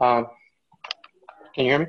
[0.00, 0.26] Um,
[1.54, 1.86] can you hear me?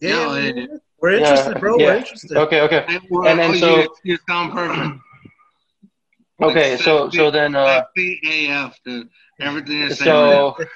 [0.00, 0.66] Yeah, yeah,
[1.00, 1.78] we're interested, Yeah, bro.
[1.78, 1.86] yeah.
[1.86, 2.36] We're interested.
[2.36, 5.00] Okay, okay, Hey, well, And then oh, so- you, you sound perfect.
[6.42, 6.72] okay.
[6.72, 9.08] Like So, so then, uh, AF, dude.
[9.40, 10.56] Everything you're so.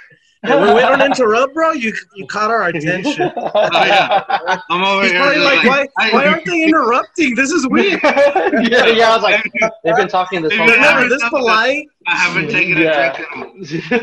[0.45, 1.71] Yeah, we, we don't interrupt, bro.
[1.71, 3.31] You you caught our attention.
[3.55, 4.25] yeah.
[4.71, 5.21] I'm over He's here.
[5.21, 7.37] probably just like, why, why aren't they interrupting?
[7.37, 8.01] This is weird.
[8.03, 9.41] yeah, yeah, I was like,
[9.85, 11.09] they've been talking this whole been Remember time.
[11.11, 11.87] this polite?
[12.09, 13.17] I haven't taken Yeah.
[13.17, 14.03] a drink.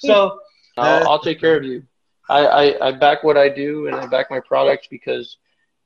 [0.00, 0.40] so
[0.76, 1.84] I'll, I'll take care of you.
[2.28, 5.36] I, I, I back what I do and I back my product because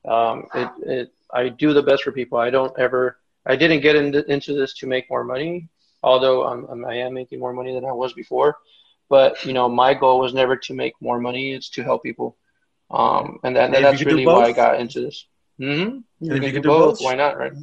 [0.05, 2.37] um, it, it I do the best for people.
[2.37, 5.69] I don't ever I didn't get into, into this to make more money,
[6.03, 8.57] although I'm, I'm making more money than I was before.
[9.09, 12.37] But you know, my goal was never to make more money; it's to help people,
[12.91, 15.25] um, and that, Maybe that's you could do really why I got into this.
[15.59, 15.97] Mm-hmm.
[16.19, 16.99] Yeah, You you can do do both.
[16.99, 17.05] both.
[17.05, 17.37] Why not?
[17.37, 17.53] Right?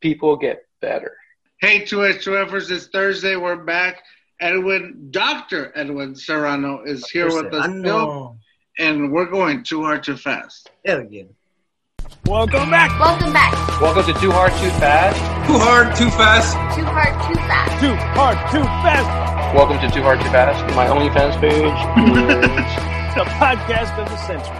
[0.00, 1.16] People get better.
[1.60, 3.36] Hey, two H two Fers, it's Thursday.
[3.36, 4.02] We're back.
[4.40, 5.70] Edwin, Dr.
[5.74, 8.38] Edwin Serrano is here with us still,
[8.78, 10.70] and we're going too hard, too fast.
[10.86, 11.24] Hell yeah.
[12.24, 12.98] Welcome back.
[12.98, 13.52] Welcome back.
[13.82, 15.18] Welcome to Too Hard, Too Fast.
[15.46, 16.54] Too hard, too fast.
[16.74, 17.80] Too hard, too fast.
[17.82, 19.54] Too hard, too fast.
[19.54, 20.74] Welcome to Too Hard, Too Fast.
[20.74, 22.76] My OnlyFans page.
[23.10, 24.56] The podcast of the century.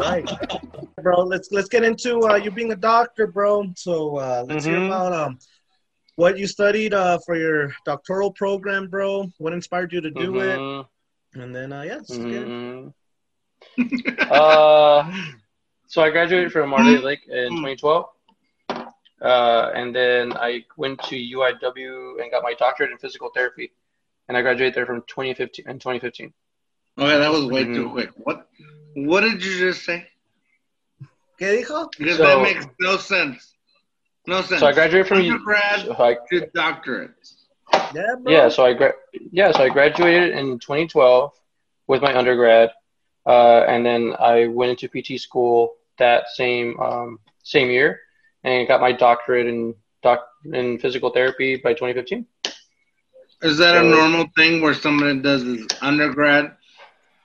[0.00, 0.28] right.
[1.00, 1.20] bro.
[1.22, 3.72] Let's let's get into uh, you being a doctor, bro.
[3.76, 4.86] So uh, let's hear Mhm.
[4.88, 5.38] about um
[6.16, 9.30] what you studied uh, for your doctoral program, bro.
[9.38, 10.58] What inspired you to do it?
[10.58, 10.86] Mhm,
[11.34, 12.48] And then uh, yeah, let's get it.
[12.48, 12.92] mhm.
[14.30, 15.10] uh,
[15.86, 18.06] so I graduated from Marley Lake in 2012.
[19.20, 23.70] Uh, and then I went to UIW and got my doctorate in physical therapy.
[24.28, 26.32] And I graduated there from 2015 in 2015.
[26.98, 27.92] Okay, that was way too Mhm.
[27.92, 28.10] quick.
[28.16, 28.48] What
[28.94, 30.06] What did you just say?
[31.40, 31.88] ¿Qué dijo?
[31.98, 33.54] Because So- that makes no sense.
[34.26, 34.60] No sense.
[34.60, 37.10] So I graduated from undergrad so I, to doctorate.
[37.94, 38.32] Yeah, bro.
[38.32, 38.94] yeah, so I gra-
[39.32, 41.32] yeah, so I graduated in 2012
[41.86, 42.70] with my undergrad,
[43.26, 48.00] uh, and then I went into PT school that same um, same year,
[48.44, 52.26] and got my doctorate in doc in physical therapy by 2015.
[53.42, 56.56] Is that a normal thing where somebody does his undergrad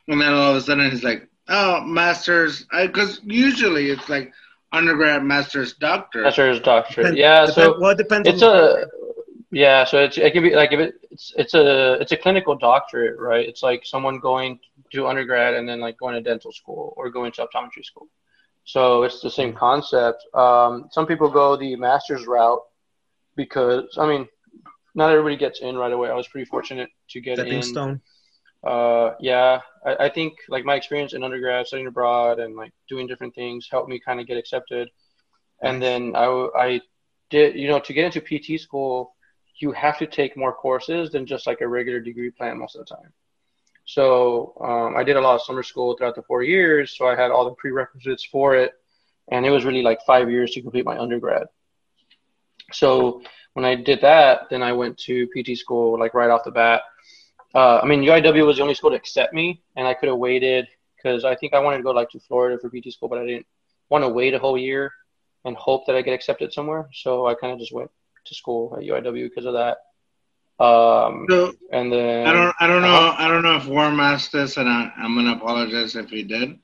[0.07, 2.65] and then all of a sudden he's like, oh, master's?
[2.71, 4.33] Because usually it's like
[4.71, 6.23] undergrad, master's, doctor.
[6.23, 7.05] Master's doctorate.
[7.05, 8.27] Depend- Yeah, depend- so well, it depends.
[8.27, 8.89] it's on a program.
[9.51, 12.55] yeah, so it's it can be like if it, it's it's a it's a clinical
[12.55, 13.47] doctorate, right?
[13.47, 14.59] It's like someone going
[14.93, 18.07] to undergrad and then like going to dental school or going to optometry school.
[18.65, 20.23] So it's the same concept.
[20.33, 22.59] Um, some people go the master's route
[23.35, 24.27] because I mean,
[24.95, 26.09] not everybody gets in right away.
[26.09, 27.63] I was pretty fortunate to get stepping in.
[27.63, 28.01] stone.
[28.67, 33.07] Uh, yeah, I, I think like my experience in undergrad, studying abroad, and like doing
[33.07, 34.89] different things helped me kind of get accepted.
[35.61, 36.81] And then I
[37.29, 39.15] did, you know, to get into PT school,
[39.59, 42.85] you have to take more courses than just like a regular degree plan most of
[42.85, 43.13] the time.
[43.85, 47.15] So um, I did a lot of summer school throughout the four years, so I
[47.15, 48.73] had all the prerequisites for it,
[49.31, 51.47] and it was really like five years to complete my undergrad.
[52.73, 53.21] So
[53.53, 56.81] when I did that, then I went to PT school like right off the bat.
[57.57, 60.17] Uh, I mean, UIW was the only school to accept me, and I could have
[60.17, 63.19] waited because I think I wanted to go like to Florida for PT school, but
[63.19, 63.47] I didn't
[63.89, 64.91] want to wait a whole year
[65.45, 66.89] and hope that I get accepted somewhere.
[66.93, 67.91] So I kind of just went
[68.25, 69.77] to school at UIW because of that.
[70.63, 73.15] Um, So and then I don't, I don't know, Uh-huh.
[73.17, 76.59] I don't know if Warm asked this, and I, I'm gonna apologize if he did.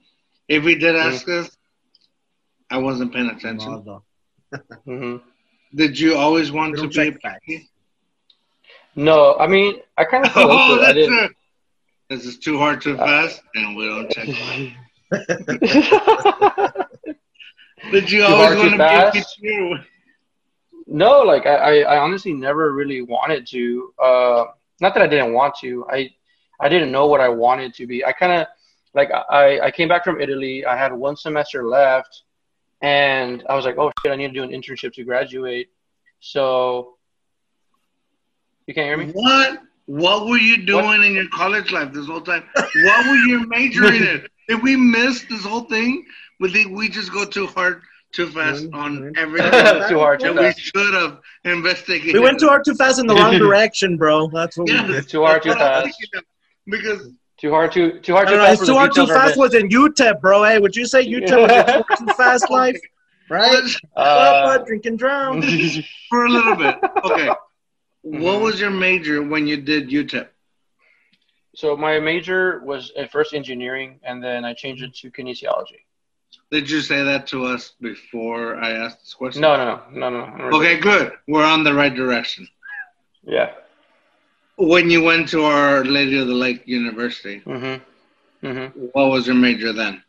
[0.47, 1.49] If he did ask this,
[2.69, 3.83] I wasn't paying attention.
[3.85, 4.03] No,
[4.51, 4.61] no.
[4.85, 5.17] hmm
[5.75, 7.11] Did you always want to don't be a.
[7.11, 7.72] PT?
[8.95, 10.81] No, I mean, I kind of Oh, it.
[10.85, 11.17] I didn't.
[11.25, 11.31] it.
[12.09, 14.27] This is too hard, too fast, and we don't check.
[17.91, 19.11] Did you always want to be a?
[19.11, 19.85] PT?
[20.85, 23.93] No, like I, I I honestly never really wanted to.
[24.01, 24.45] Uh,
[24.81, 25.85] not that I didn't want to.
[25.89, 26.09] I
[26.59, 28.03] I didn't know what I wanted to be.
[28.05, 28.47] I kind of
[28.93, 30.65] like I I came back from Italy.
[30.65, 32.23] I had one semester left,
[32.81, 35.69] and I was like, oh shit, I need to do an internship to graduate.
[36.19, 36.92] So
[38.67, 39.11] you can't hear me?
[39.13, 39.59] What?
[39.85, 42.43] What were you doing in your college life this whole time?
[42.55, 44.25] What were you majoring in?
[44.47, 46.05] Did we miss this whole thing?
[46.39, 47.81] We think we just go too hard,
[48.13, 49.17] too fast on Mhm.
[49.17, 49.51] everything.
[49.89, 50.59] Too hard, too And we fast.
[50.59, 52.13] should have investigated.
[52.13, 54.27] We went too hard, too fast in the wrong direction, bro.
[54.33, 54.85] That's what Yeah.
[54.87, 55.09] we did.
[55.09, 56.25] Too hard, too That's what I'm fast.
[56.65, 57.09] Because
[57.39, 58.65] Too hard, too too hard, too don't know, fast.
[58.65, 60.43] too hard, too fast was in UTEP, bro.
[60.43, 62.79] Hey, would you say UTEP was a too hard, too fast life?
[63.29, 63.51] Right?
[63.51, 65.41] bit- Up, Uh, bud, drink and drown.
[66.09, 66.75] for a little bit.
[67.03, 67.29] Okay.
[68.05, 68.19] Mhm.
[68.21, 70.27] What was your major when you did UTEP?
[71.55, 75.81] so my major was at first engineering, and then I changed it to kinesiology.
[76.51, 79.41] Did you say that to us before I asked this question?
[79.41, 80.35] No, no, no, no, no.
[80.49, 80.57] no.
[80.57, 81.13] Okay, good.
[81.27, 82.47] We're on the right direction.
[83.23, 83.51] Yeah.
[84.57, 88.47] when you went to Our Lady of the Lake University, Mm-hmm.
[88.47, 88.79] Mm-hmm.
[88.93, 90.03] what was your major then?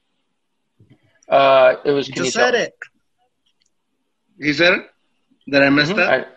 [1.29, 2.75] Uh, it was You just said it.
[4.39, 4.91] He said it.
[5.49, 5.97] Did I miss Mhm.
[5.97, 6.09] that?
[6.11, 6.34] I,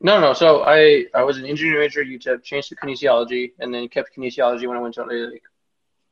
[0.00, 0.32] no, no.
[0.32, 4.16] So I, I was an engineering major at UTEP, changed to kinesiology, and then kept
[4.16, 5.42] kinesiology when I went to LA Lake.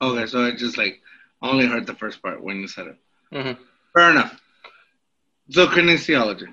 [0.02, 1.00] Okay, so I just like
[1.42, 2.96] only heard the first part when you said it.
[3.32, 3.62] Mm-hmm.
[3.94, 4.40] Fair enough.
[5.50, 6.48] So kinesiology.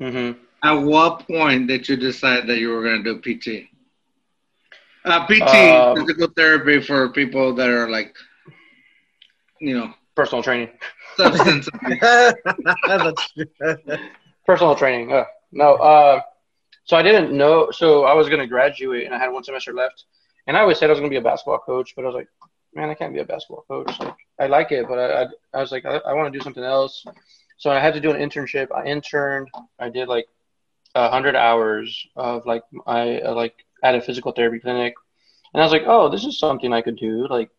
[0.00, 0.38] Mm-hmm.
[0.64, 3.68] At what point did you decide that you were going to do PT?
[5.04, 8.14] Uh, PT, Um, physical therapy for people that are like,
[9.60, 10.68] you know, Personal training.
[11.16, 11.68] substance.
[14.46, 15.12] Personal training.
[15.12, 15.74] Uh, no.
[15.74, 16.20] Uh,
[16.84, 17.70] so I didn't know.
[17.70, 20.04] So I was going to graduate, and I had one semester left.
[20.46, 22.14] And I always said I was going to be a basketball coach, but I was
[22.14, 22.28] like,
[22.74, 23.98] man, I can't be a basketball coach.
[24.00, 26.42] Like, I like it, but I, I, I was like, I, I want to do
[26.42, 27.04] something else.
[27.58, 28.68] So I had to do an internship.
[28.74, 29.48] I interned.
[29.78, 30.26] I did like
[30.94, 33.54] a hundred hours of like I uh, like
[33.84, 34.94] at a physical therapy clinic,
[35.54, 37.28] and I was like, oh, this is something I could do.
[37.28, 37.50] Like,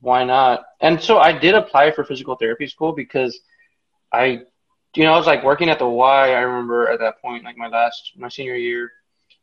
[0.00, 0.64] why not?
[0.80, 3.40] And so I did apply for physical therapy school because
[4.12, 4.42] I
[4.94, 6.32] you know, I was like working at the Y.
[6.32, 8.92] I remember at that point, like my last, my senior year,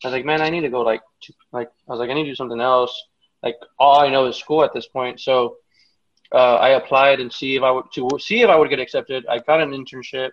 [0.04, 2.14] I was like, man, I need to go like, to, like, I was like, I
[2.14, 3.04] need to do something else.
[3.42, 5.20] Like, all I know is school at this point.
[5.20, 5.58] So,
[6.32, 9.26] uh, I applied and see if I would to see if I would get accepted.
[9.28, 10.32] I got an internship,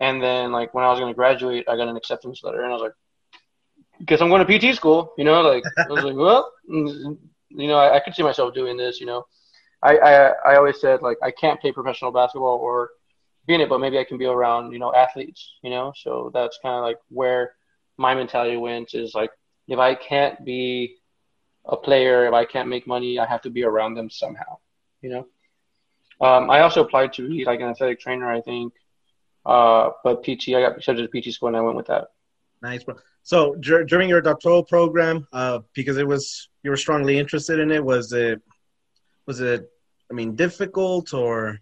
[0.00, 2.70] and then like when I was going to graduate, I got an acceptance letter, and
[2.70, 2.92] I was like,
[4.06, 5.12] guess I'm going to PT school.
[5.18, 7.18] You know, like I was like, well, you
[7.50, 9.00] know, I, I could see myself doing this.
[9.00, 9.26] You know,
[9.82, 12.90] I, I I always said like I can't play professional basketball or
[13.46, 15.92] be in it, but maybe I can be around, you know, athletes, you know?
[15.96, 17.54] So that's kind of like where
[17.96, 19.30] my mentality went is like,
[19.68, 20.96] if I can't be
[21.66, 24.58] a player, if I can't make money, I have to be around them somehow,
[25.02, 25.26] you know?
[26.20, 28.72] Um, I also applied to be like an athletic trainer, I think.
[29.44, 32.08] Uh, but PT, I got accepted to PT school and I went with that.
[32.62, 32.94] nice, bro.
[33.22, 37.70] So dur- during your doctoral program, uh, because it was you were strongly interested in
[37.70, 38.40] it, was it
[39.26, 39.70] was it?
[40.10, 41.60] I mean, difficult or?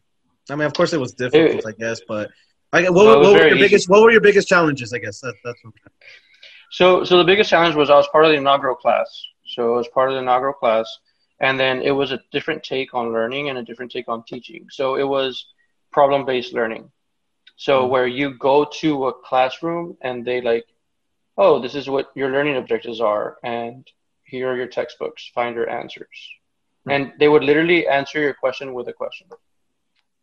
[0.50, 2.00] I mean, of course, it was difficult, It- I guess.
[2.06, 2.30] But
[2.72, 3.60] I, what, it what were your easy.
[3.60, 4.92] biggest What were your biggest challenges?
[4.92, 5.74] I guess that, that's what.
[6.70, 9.08] So, so the biggest challenge was I was part of the inaugural class.
[9.44, 10.86] So I was part of the inaugural class,
[11.40, 14.66] and then it was a different take on learning and a different take on teaching.
[14.70, 15.46] So it was
[15.90, 16.90] problem-based learning.
[17.56, 17.90] So Mhm.
[17.90, 20.64] where you go to a classroom and they like,
[21.36, 23.86] oh, this is what your learning objectives are, and
[24.24, 25.30] here are your textbooks.
[25.34, 26.16] Find your answers,
[26.88, 29.26] and they would literally answer your question with a question,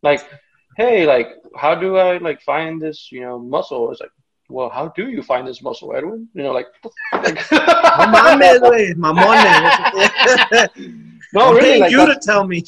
[0.02, 0.28] like,
[0.76, 3.90] hey, like, how do I like find this, you know, muscle?
[3.90, 4.10] It's like
[4.50, 6.28] well, how do you find this muscle, Edwin?
[6.34, 6.66] You know, like,
[7.12, 10.68] my No mames, güey, mamones.
[11.32, 12.64] no, really, like, you to tell me.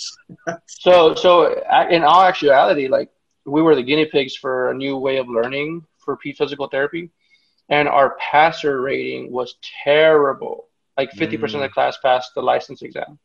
[0.67, 3.11] so, so in all actuality, like,
[3.45, 7.11] we were the guinea pigs for a new way of learning for P physical therapy,
[7.69, 10.69] and our passer rating was terrible.
[10.97, 11.75] Like, fifty percent of the mm.
[11.75, 13.19] class passed the license exam.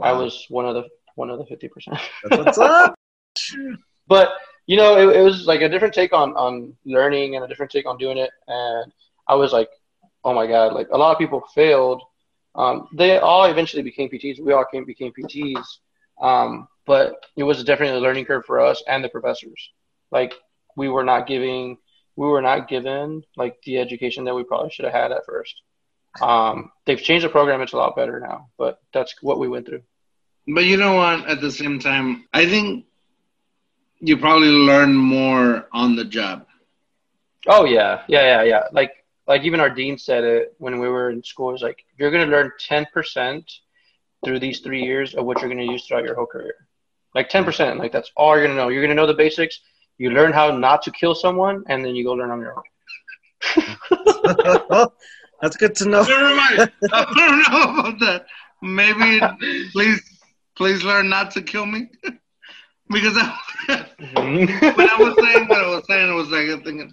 [0.00, 0.84] I was one of the
[1.16, 1.98] one of the fifty percent.
[2.22, 2.94] That's what's up.
[4.06, 4.32] But
[4.66, 7.72] you know it, it was like a different take on on learning and a different
[7.72, 8.30] take on doing it.
[8.48, 8.92] And
[9.28, 9.70] i was like
[10.24, 12.02] oh my god like a lot of people failed.
[12.56, 15.64] Um, they all eventually became pts we all came became pts
[16.20, 19.70] um, but it was definitely a learning curve for us and the professors.
[20.10, 20.34] Like
[20.76, 21.78] we were not giving
[22.16, 25.62] we were not given like the education that we probably should have had at first.
[26.20, 27.62] Um, they've changed the program.
[27.62, 29.82] It's a lot better now but that's what we went through.
[30.46, 31.28] But you know what?
[31.28, 32.86] At the same time, I think
[34.00, 36.46] you probably learn more on the job.
[37.46, 38.62] Oh yeah, yeah, yeah, yeah.
[38.72, 38.92] Like
[39.26, 41.54] like even our dean said it when we were in school.
[41.54, 43.50] Is like you're gonna learn ten percent
[44.24, 46.54] through these three years of what you're gonna use throughout your whole career.
[47.14, 47.78] Like ten percent.
[47.78, 48.68] Like that's all you're gonna know.
[48.68, 49.60] You're gonna know the basics.
[49.98, 52.62] You learn how not to kill someone, and then you go learn on your own.
[55.42, 56.02] That's good to know.
[56.02, 56.72] Never mind.
[56.92, 58.26] I don't know about that.
[58.62, 59.20] Maybe
[59.72, 60.02] please,
[60.56, 61.88] please learn not to kill me.
[62.90, 63.36] because I,
[63.68, 64.76] mm-hmm.
[64.76, 66.92] when I was saying what I was saying, I was like thinking,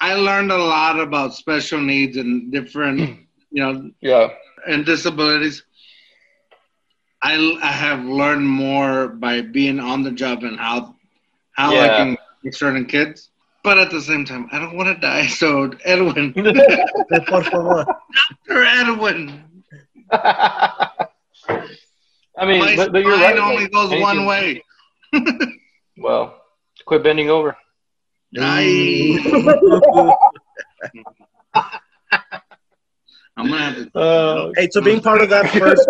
[0.00, 3.00] I learned a lot about special needs and different,
[3.50, 4.28] you know, yeah,
[4.66, 5.64] and disabilities.
[7.22, 10.96] I, I have learned more by being on the job and how
[11.52, 11.96] how I Yeah.
[11.96, 13.30] can with certain kids.
[13.62, 15.26] But at the same time, I don't want to die.
[15.26, 16.32] So Edwin,
[17.10, 17.86] Doctor
[18.48, 19.44] Edwin,
[20.12, 20.98] I
[22.46, 23.38] mean, my but, but you're right.
[23.38, 24.62] only goes one way.
[25.98, 26.40] Well,
[26.86, 27.56] quit bending over.
[28.38, 29.18] Aye.
[33.36, 33.98] I'm gonna have to.
[33.98, 35.88] Uh, Hey, so being part of that first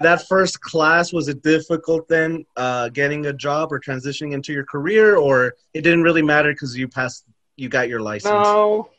[0.00, 4.64] that first class was it difficult then uh, getting a job or transitioning into your
[4.64, 7.24] career, or it didn't really matter because you passed,
[7.56, 8.30] you got your license?
[8.32, 8.90] No,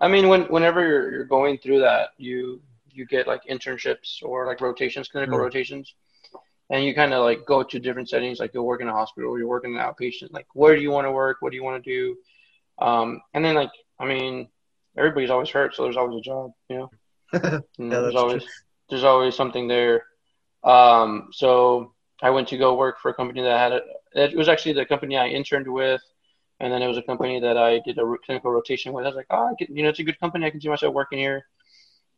[0.00, 2.60] I mean when whenever you're you're going through that, you
[2.90, 5.42] you get like internships or like rotations, clinical Mm.
[5.42, 5.94] rotations,
[6.70, 8.40] and you kind of like go to different settings.
[8.40, 10.32] Like you work in a hospital, you're working in an outpatient.
[10.32, 11.38] Like where do you want to work?
[11.40, 12.16] What do you want to do?
[12.78, 14.48] Um, and then like I mean,
[14.96, 16.52] everybody's always hurt, so there's always a job.
[16.68, 16.90] You know,
[17.32, 17.40] You
[17.78, 18.44] Yeah, there's that's always
[18.90, 20.04] there's always something there.
[20.64, 23.80] Um, so I went to go work for a company that had a,
[24.14, 26.00] it was actually the company I interned with,
[26.60, 29.04] and then it was a company that I did a clinical rotation with.
[29.04, 30.46] I was like, oh, you know, it's a good company.
[30.46, 31.46] I can see myself working here.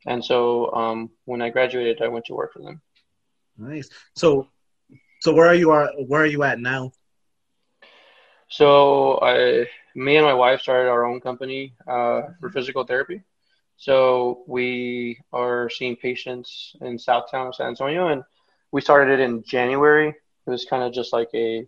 [0.06, 2.80] And so um, when I graduated, I went to work for them.
[3.58, 3.88] Nice.
[4.14, 4.48] So,
[5.20, 6.92] so where are you are where are you at now?
[8.48, 13.22] So I, me and my wife started our own company uh, for physical therapy.
[13.76, 18.24] So we are seeing patients in Southtown San Antonio, and
[18.72, 20.08] we started it in January.
[20.08, 21.66] It was kind of just like a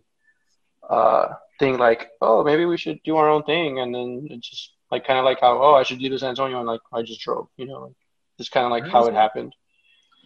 [0.89, 4.71] uh, thing, like, oh, maybe we should do our own thing, and then it's just
[4.89, 7.01] like kind of like how, oh, I should leave to San Antonio, and like I
[7.01, 7.93] just drove, you know,
[8.37, 9.55] just kind of like how it happened.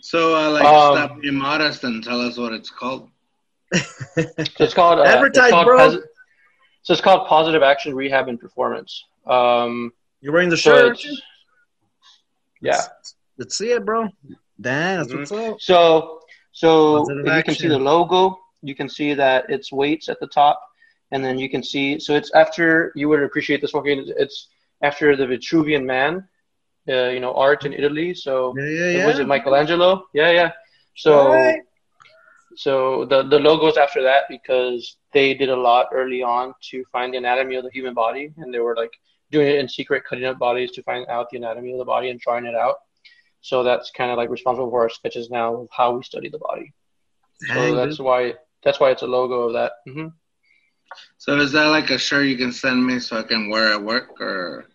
[0.05, 3.09] So, uh, like, Um, stop being modest and tell us what it's called.
[3.73, 3.81] So
[4.59, 5.79] it's called uh, Advertise, it's called bro.
[5.79, 6.03] posi-
[6.83, 9.03] so it's called Positive Action Rehab and Performance.
[9.25, 11.03] Um, You're wearing the so shirt.
[12.61, 12.73] yeah.
[12.73, 14.07] Let's, let's see it, bro.
[14.61, 15.59] Damn, that's what's up.
[15.59, 16.19] So,
[16.51, 20.19] so Positive if you can see the logo, you can see that it's weights at
[20.19, 20.61] the top,
[21.09, 21.97] and then you can see.
[21.97, 23.83] So it's after you would appreciate this one.
[23.87, 24.49] It's
[24.83, 26.27] after the Vitruvian Man,
[26.89, 28.13] uh, you know, art in Italy.
[28.13, 29.05] So Yeah, yeah, yeah.
[29.05, 30.05] was it Michelangelo?
[30.13, 30.51] Yeah, yeah.
[30.95, 31.61] So, Right.
[32.55, 37.13] so the the logo's after that because they did a lot early on to find
[37.13, 38.91] the anatomy of the human body, and they were like
[39.31, 42.09] doing it in secret, cutting up bodies to find out the anatomy of the body
[42.09, 42.75] and trying it out.
[43.41, 46.39] So that's kind of like responsible for our sketches now of how we study the
[46.39, 46.73] body.
[47.53, 47.99] So that's dude.
[47.99, 49.71] why that's why it's a logo of that.
[49.87, 50.07] hmm
[51.17, 53.81] So, is that like a shirt you can send me so I can wear at
[53.83, 54.65] work, or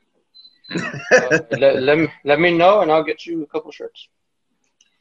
[0.73, 4.09] Uh, let, let me let me know and I'll get you a couple shirts.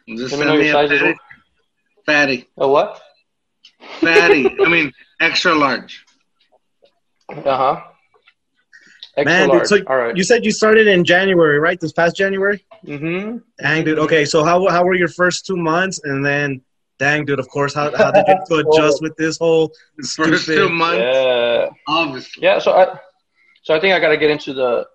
[0.07, 1.03] just Let me send know me your a size fatty?
[1.05, 1.15] well.
[2.05, 3.01] Fatty, A what?
[4.01, 4.49] fatty.
[4.65, 6.05] I mean, extra large.
[7.29, 7.81] Uh huh.
[9.17, 10.15] Extra Man, dude, so All right.
[10.15, 11.79] you said you started in January, right?
[11.79, 12.65] This past January.
[12.85, 13.37] mm-hmm.
[13.61, 13.99] Dang, dude.
[13.99, 16.61] Okay, so how how were your first two months, and then,
[16.99, 17.39] dang, dude.
[17.39, 19.71] Of course, how how did you to adjust with this whole
[20.15, 21.69] First two months, Yeah.
[21.87, 22.43] obviously.
[22.43, 22.59] Yeah.
[22.59, 22.97] So I,
[23.63, 24.87] so I think I got to get into the,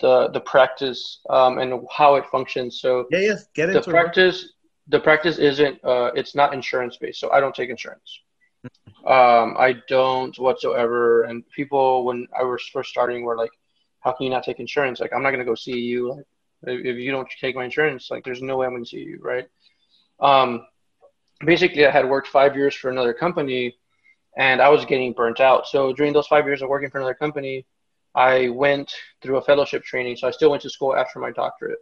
[0.00, 2.80] the the practice um, and how it functions.
[2.80, 3.34] So Yeah, yeah.
[3.54, 3.92] Get the into it.
[3.92, 4.52] practice
[4.88, 8.20] the practice isn't uh, it's not insurance based so i don't take insurance
[9.06, 13.50] um, i don't whatsoever and people when i was first starting were like
[14.00, 16.24] how can you not take insurance like i'm not going to go see you like
[16.62, 19.46] if you don't take my insurance like there's no way i'm to see you right
[20.20, 20.66] um,
[21.44, 23.76] basically i had worked five years for another company
[24.36, 27.14] and i was getting burnt out so during those five years of working for another
[27.14, 27.64] company
[28.18, 31.78] i went through a fellowship training so i still went to school after my doctorate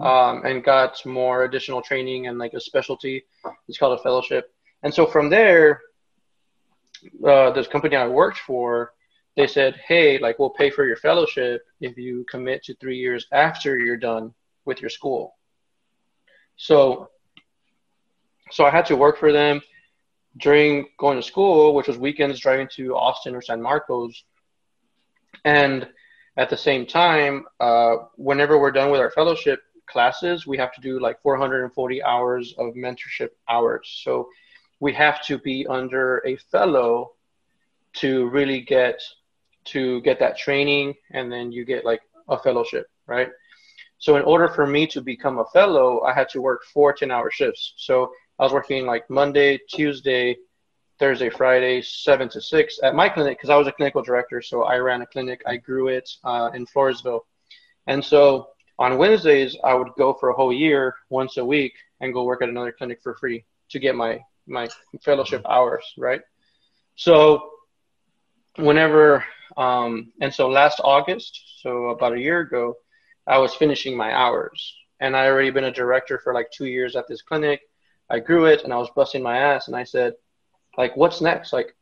[0.00, 3.24] um, and got more additional training and like a specialty.
[3.68, 4.52] It's called a fellowship.
[4.82, 5.80] And so from there,
[7.26, 8.92] uh, this company I worked for,
[9.36, 13.26] they said, "Hey, like we'll pay for your fellowship if you commit to three years
[13.32, 15.36] after you're done with your school."
[16.56, 17.10] So,
[18.50, 19.60] so I had to work for them
[20.38, 24.24] during going to school, which was weekends driving to Austin or San Marcos,
[25.44, 25.88] and
[26.36, 29.60] at the same time, uh, whenever we're done with our fellowship,
[29.90, 34.00] classes, we have to do like 440 hours of mentorship hours.
[34.04, 34.28] So
[34.78, 37.12] we have to be under a fellow
[37.94, 39.02] to really get
[39.64, 43.28] to get that training and then you get like a fellowship, right?
[43.98, 47.10] So in order for me to become a fellow, I had to work four 10
[47.10, 47.74] hour shifts.
[47.76, 50.36] So I was working like Monday, Tuesday,
[51.00, 54.42] Thursday, Friday, seven to six at my clinic because I was a clinical director.
[54.42, 57.20] So I ran a clinic, I grew it uh, in Floresville.
[57.86, 62.12] And so on Wednesdays, I would go for a whole year, once a week, and
[62.12, 64.68] go work at another clinic for free to get my my
[65.02, 66.20] fellowship hours, right?
[66.96, 67.50] So
[68.56, 69.24] whenever,
[69.56, 72.74] um, and so last August, so about a year ago,
[73.26, 76.94] I was finishing my hours, and I already been a director for like two years
[76.96, 77.60] at this clinic.
[78.10, 80.14] I grew it, and I was busting my ass, and I said,
[80.76, 81.52] like, what's next?
[81.52, 81.74] Like,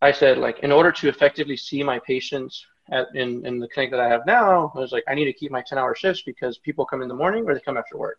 [0.00, 3.90] I said, like, in order to effectively see my patients at, in, in the clinic
[3.92, 6.22] that I have now, I was like, I need to keep my 10 hour shifts
[6.22, 8.18] because people come in the morning or they come after work.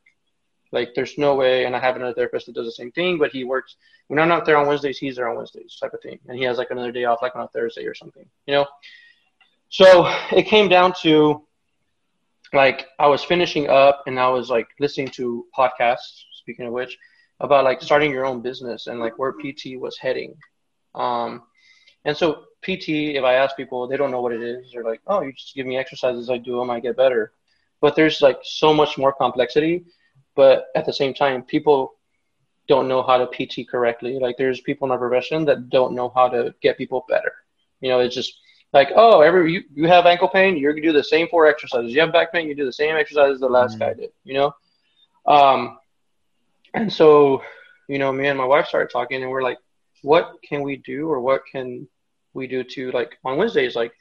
[0.72, 1.66] Like, there's no way.
[1.66, 3.76] And I have another therapist that does the same thing, but he works
[4.08, 6.20] when I'm not there on Wednesdays, he's there on Wednesdays, type of thing.
[6.28, 8.66] And he has like another day off, like on a Thursday or something, you know?
[9.70, 11.44] So it came down to
[12.54, 16.98] like, I was finishing up and I was like listening to podcasts, speaking of which,
[17.40, 20.36] about like starting your own business and like where PT was heading.
[20.96, 21.44] Um,
[22.06, 24.72] and so PT, if I ask people, they don't know what it is.
[24.74, 27.34] They're like, oh, you just give me exercises, I do them, I get better.
[27.82, 29.86] But there's like so much more complexity
[30.36, 31.96] but at the same time, people
[32.68, 34.20] don't know how to PT correctly.
[34.20, 37.34] Like there's people in our profession that don't know how to get people better.
[37.82, 38.40] You know, it's just
[38.72, 41.92] like, oh, every you, you have ankle pain, you're gonna do the same four exercises.
[41.94, 43.80] You have back pain, you do the same exercises the last mm-hmm.
[43.80, 44.10] guy did.
[44.24, 44.56] You know,
[45.26, 45.78] um,
[46.74, 47.42] and so
[47.88, 49.58] you know, me and my wife started talking, and we're like,
[50.02, 51.88] what can we do, or what can
[52.34, 53.94] we do to like on Wednesdays, like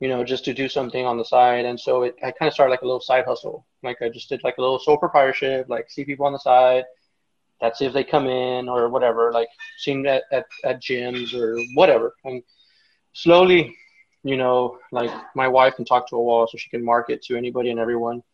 [0.00, 1.64] you know, just to do something on the side.
[1.64, 3.64] And so it, I kind of started like a little side hustle.
[3.84, 6.82] Like I just did like a little sole proprietorship, like see people on the side,
[7.60, 9.46] that see if they come in or whatever, like
[9.78, 12.14] seeing at, at, at gyms or whatever.
[12.24, 12.42] And
[13.12, 13.76] slowly,
[14.24, 17.36] you know, like my wife can talk to a wall so she can market to
[17.36, 18.24] anybody and everyone.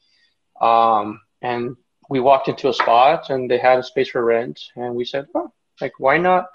[0.62, 1.76] Um, and
[2.08, 5.26] we walked into a spot and they had a space for rent and we said,
[5.34, 6.46] oh, like, why not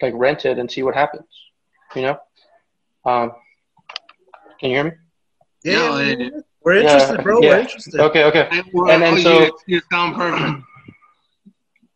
[0.00, 1.28] like rent it and see what happens,
[1.94, 2.18] you know?
[3.04, 3.32] Um,
[4.60, 4.92] can you hear me?
[5.64, 6.28] Yeah, no, yeah.
[6.64, 7.40] we're interested, yeah, bro.
[7.40, 7.48] Yeah.
[7.48, 8.00] We're interested.
[8.00, 8.48] Okay, okay.
[8.50, 10.64] And then so you, you sound perfect.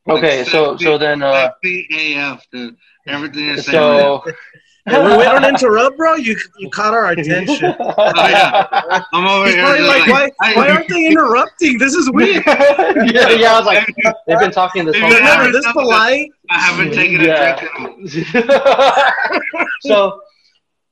[0.08, 2.76] Okay, so so then uh, AF, dude.
[3.08, 4.24] Everything is so.
[4.86, 6.14] Yeah, we, don't interrupt, bro.
[6.14, 7.74] You you caught our attention.
[7.78, 9.02] oh, yeah.
[9.12, 9.64] I'm over He's here.
[9.64, 11.78] Probably like, why, why aren't they interrupting?
[11.78, 12.44] This is weird.
[12.46, 13.54] yeah, yeah.
[13.54, 13.86] I was like,
[14.26, 15.52] they've been talking this whole time.
[15.52, 16.30] this polite.
[16.50, 18.26] I haven't taken a drink.
[19.80, 20.20] so,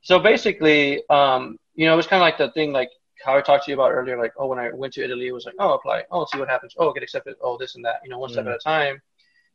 [0.01, 2.89] so basically, um, you know, it was kind of like the thing, like
[3.23, 5.31] how I talked to you about earlier, like, oh, when I went to Italy, it
[5.31, 8.01] was like, oh, apply, oh, see what happens, oh, get accepted, oh, this and that,
[8.03, 8.33] you know, one mm.
[8.33, 9.01] step at a time.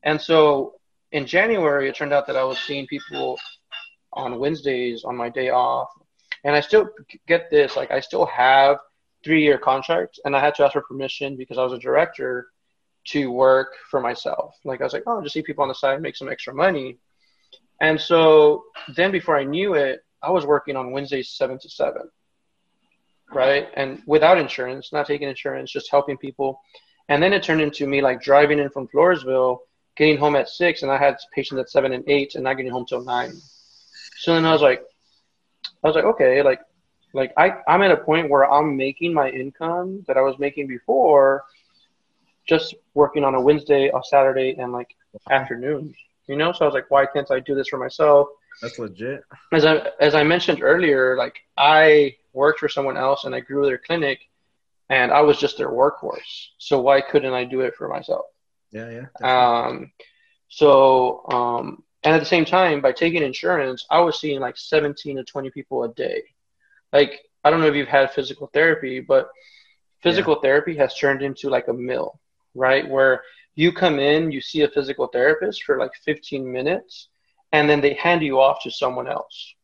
[0.03, 0.75] And so
[1.13, 3.39] in January, it turned out that I was seeing people
[4.13, 5.89] on Wednesdays on my day off,
[6.45, 6.89] and I still
[7.27, 8.79] get this, like, I still have
[9.25, 12.49] three-year contracts, and I had to ask for permission because I was a director
[13.09, 14.57] to work for myself.
[14.65, 16.99] Like, I was like, oh, just see people on the side, make some extra money.
[17.81, 18.65] And so
[18.95, 22.11] then before I knew it, I was working on Wednesdays seven to seven,
[23.33, 23.69] right?
[23.75, 26.61] And without insurance, not taking insurance, just helping people.
[27.09, 29.59] And then it turned into me like driving in from Floresville,
[29.97, 32.73] getting home at six, and I had patients at seven and eight, and not getting
[32.73, 33.33] home till nine.
[34.21, 34.85] So then I was like,
[35.83, 36.61] I was like, okay, like,
[37.15, 40.67] like I I'm at a point where I'm making my income that I was making
[40.67, 41.45] before,
[42.47, 44.95] just working on a Wednesday, a Saturday, and like
[45.31, 45.95] afternoon.
[46.27, 48.29] You know, so I was like, why can't I do this for myself?
[48.61, 49.25] That's legit.
[49.53, 53.65] As I as I mentioned earlier, like I worked for someone else and I grew
[53.65, 54.21] their clinic,
[54.91, 56.49] and I was just their workhorse.
[56.59, 58.27] So why couldn't I do it for myself?
[58.71, 59.07] Yeah, yeah.
[59.19, 59.81] Definitely.
[59.81, 59.93] Um,
[60.51, 65.17] so um, and at the same time, by taking insurance, I was seeing like 17
[65.17, 66.23] to 20 people a day.
[66.93, 69.29] Like I don't know if you've had physical therapy, but
[70.03, 70.43] physical yeah.
[70.43, 72.21] therapy has turned into like a mill,
[72.55, 72.89] right?
[72.89, 73.23] Where
[73.55, 77.09] you come in, you see a physical therapist for like 15 minutes,
[77.53, 79.55] and then they hand you off to someone else.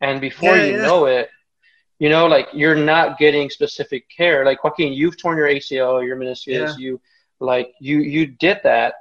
[0.00, 0.82] And before yeah, you yeah.
[0.82, 1.30] know it,
[1.98, 4.44] you know, like you're not getting specific care.
[4.44, 7.00] Like Joaquin, you've torn your ACL, your meniscus, you
[7.38, 8.94] like you you did that,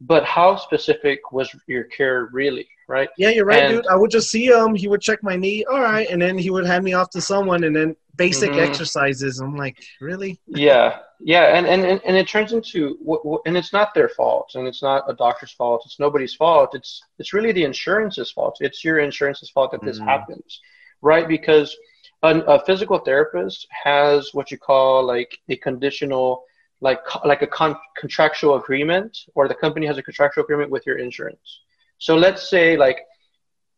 [0.00, 3.08] but how specific was your care really, right?
[3.18, 3.86] Yeah, you're right, and, dude.
[3.88, 6.50] I would just see him, he would check my knee, all right, and then he
[6.50, 8.60] would hand me off to someone, and then basic mm-hmm.
[8.60, 9.40] exercises.
[9.40, 10.40] I'm like, really?
[10.46, 12.98] Yeah, yeah, and and and it turns into
[13.44, 15.82] and it's not their fault, and it's not a doctor's fault.
[15.84, 16.74] It's nobody's fault.
[16.74, 18.58] It's it's really the insurance's fault.
[18.60, 20.08] It's your insurance's fault that this mm-hmm.
[20.08, 20.60] happens,
[21.02, 21.26] right?
[21.26, 21.76] Because
[22.22, 26.44] a, a physical therapist has what you call like a conditional
[26.80, 30.98] like like a con- contractual agreement or the company has a contractual agreement with your
[30.98, 31.60] insurance
[31.98, 33.00] so let's say like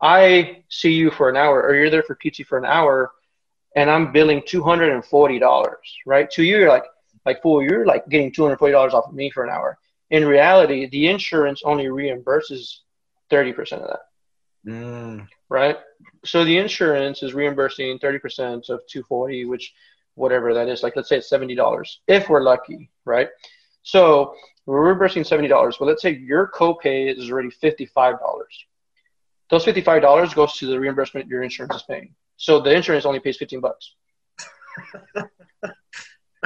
[0.02, 3.12] i see you for an hour or you're there for pt for an hour
[3.76, 6.30] and I'm billing two hundred and forty dollars, right?
[6.32, 6.84] To you, you're like,
[7.24, 9.78] like fool, you're like getting two hundred forty dollars off of me for an hour.
[10.10, 12.78] In reality, the insurance only reimburses
[13.28, 15.26] thirty percent of that, mm.
[15.48, 15.78] right?
[16.24, 19.72] So the insurance is reimbursing thirty percent of two forty, which
[20.20, 23.28] whatever that is, like let's say it's seventy dollars if we're lucky, right?
[23.82, 24.34] So
[24.66, 28.66] we're reimbursing seventy dollars, but let's say your copay is already fifty five dollars.
[29.50, 32.14] Those fifty five dollars goes to the reimbursement your insurance is paying.
[32.36, 33.92] So the insurance only pays 15 bucks.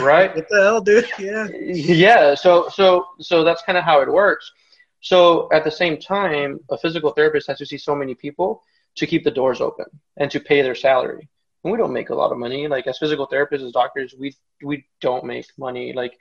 [0.01, 0.35] right?
[0.35, 1.09] What the hell, dude?
[1.21, 1.47] Yeah.
[1.53, 2.35] Yeah.
[2.35, 4.51] So so so that's kind of how it works.
[5.01, 8.63] So at the same time, a physical therapist has to see so many people
[8.97, 11.29] to keep the doors open and to pay their salary.
[11.64, 12.68] And we don't make a lot of money.
[12.68, 15.92] Like as physical therapists, as doctors, we we don't make money.
[15.92, 16.18] Like,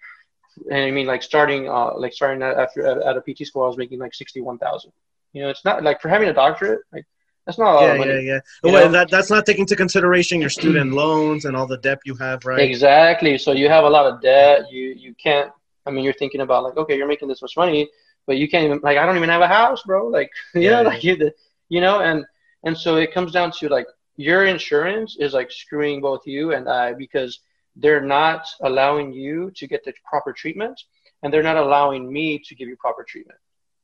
[0.71, 3.77] and I mean, like starting uh like starting after at, a PT school, I was
[3.77, 4.91] making like sixty one thousand.
[5.33, 7.05] You know, it's not like for having a doctorate, like
[7.45, 8.25] that's not a lot yeah, of money.
[8.25, 11.77] Yeah, yeah, well, that, that's not taking into consideration your student loans and all the
[11.77, 12.59] debt you have, right?
[12.61, 13.37] Exactly.
[13.37, 14.71] So you have a lot of debt.
[14.71, 15.51] You you can't.
[15.85, 17.89] I mean, you're thinking about like, okay, you're making this much money,
[18.25, 20.07] but you can't even like, I don't even have a house, bro.
[20.07, 20.87] Like, you yeah, know, yeah.
[20.87, 21.31] like you,
[21.69, 22.25] you know, and
[22.63, 26.69] and so it comes down to like your insurance is like screwing both you and
[26.69, 27.39] I because
[27.75, 30.79] they're not allowing you to get the proper treatment,
[31.23, 33.39] and they're not allowing me to give you proper treatment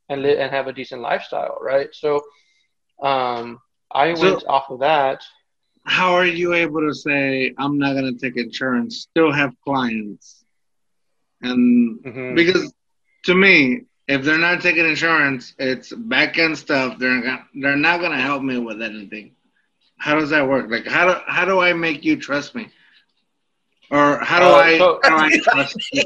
[0.10, 1.90] and li- and have a decent lifestyle, right?
[1.94, 2.22] So,
[3.02, 3.60] um,
[3.92, 5.24] I So- went off of that.
[5.86, 9.00] How are you able to say I'm not gonna take insurance?
[9.00, 10.44] Still have clients,
[11.42, 12.36] and Mhm.
[12.36, 12.72] because
[13.24, 17.00] to me, if they're not taking insurance, it's back end stuff.
[17.00, 19.36] They're not, they're not gonna help me with anything.
[20.00, 20.70] How does that work?
[20.70, 22.70] Like how do how do I make you trust me?
[23.92, 26.04] Or how do Uh, I so- how do I trust you?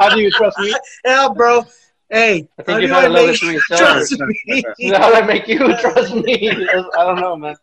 [0.00, 0.74] How do you trust me?
[1.04, 1.64] Yeah, bro.
[2.10, 3.60] Hey, I think how you've do had I a little make bit too many you
[3.60, 4.12] trust
[4.46, 4.62] me?
[4.94, 6.50] How do I make you trust me?
[6.98, 7.56] I don't know, man.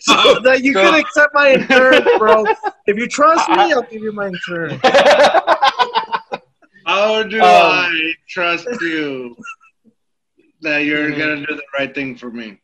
[0.00, 2.44] so that you So- can accept my insurance, bro.
[2.86, 4.80] If you trust me, I'll give you my insurance.
[6.86, 9.36] How do Um, I trust you
[10.62, 11.18] that you're Mhm.
[11.18, 12.58] gonna do the right thing for me?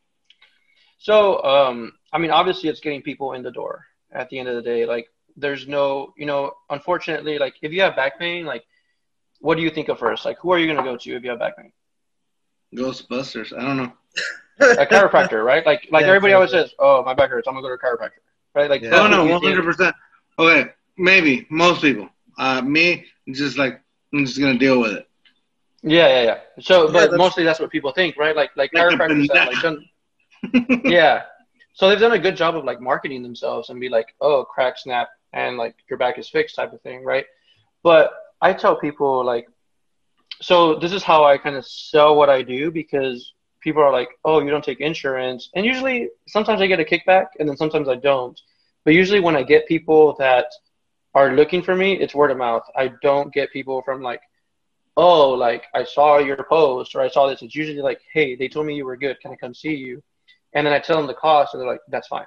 [0.99, 3.87] So, um, I mean, obviously, it's getting people in the door.
[4.13, 7.83] At the end of the day, like, there's no, you know, unfortunately, like, if you
[7.83, 8.65] have back pain, like,
[9.41, 10.25] what do you think of first?
[10.25, 11.73] Like, who are you gonna go to if you have back pain?
[12.75, 13.57] Ghostbusters.
[13.57, 13.93] I don't know.
[14.61, 15.65] A chiropractor, right?
[15.67, 17.47] Like, like Yeah, everybody always says, "Oh, my back hurts.
[17.49, 18.21] I'm gonna go to a chiropractor."
[18.55, 18.69] Right?
[18.71, 19.01] Like, Yeah.
[19.01, 19.95] Oh no, one hundred percent.
[20.39, 22.09] Okay, maybe most people.
[22.39, 23.81] Uh, me, just like
[24.13, 25.08] I'm just gonna deal with it.
[25.83, 26.39] Yeah, yeah, yeah.
[26.61, 28.35] So, Yeah, but that's- mostly that's what people think, right?
[28.35, 29.89] Like, like Like chiropractors have like done,
[30.85, 31.23] yeah.
[31.75, 34.79] So they've done a good job of like marketing themselves and be like, oh, crack,
[34.79, 37.25] snap, and like your back is fixed type of thing, right?
[37.85, 39.47] But I tell people like,
[40.41, 44.09] so this is how I kind of sell what I do because people are like,
[44.25, 47.89] oh, you don't take insurance, and usually sometimes I get a kickback and then sometimes
[47.89, 48.41] I don't.
[48.85, 50.47] But usually when I get people that
[51.15, 52.63] are looking for me, it's word of mouth.
[52.77, 54.21] I don't get people from like,
[54.99, 57.41] oh, like I saw your post or I saw this.
[57.41, 59.21] It's usually like, hey, they told me you were good.
[59.21, 60.03] Can I come see you?
[60.55, 62.27] And then I tell them the cost, and they're like, that's fine.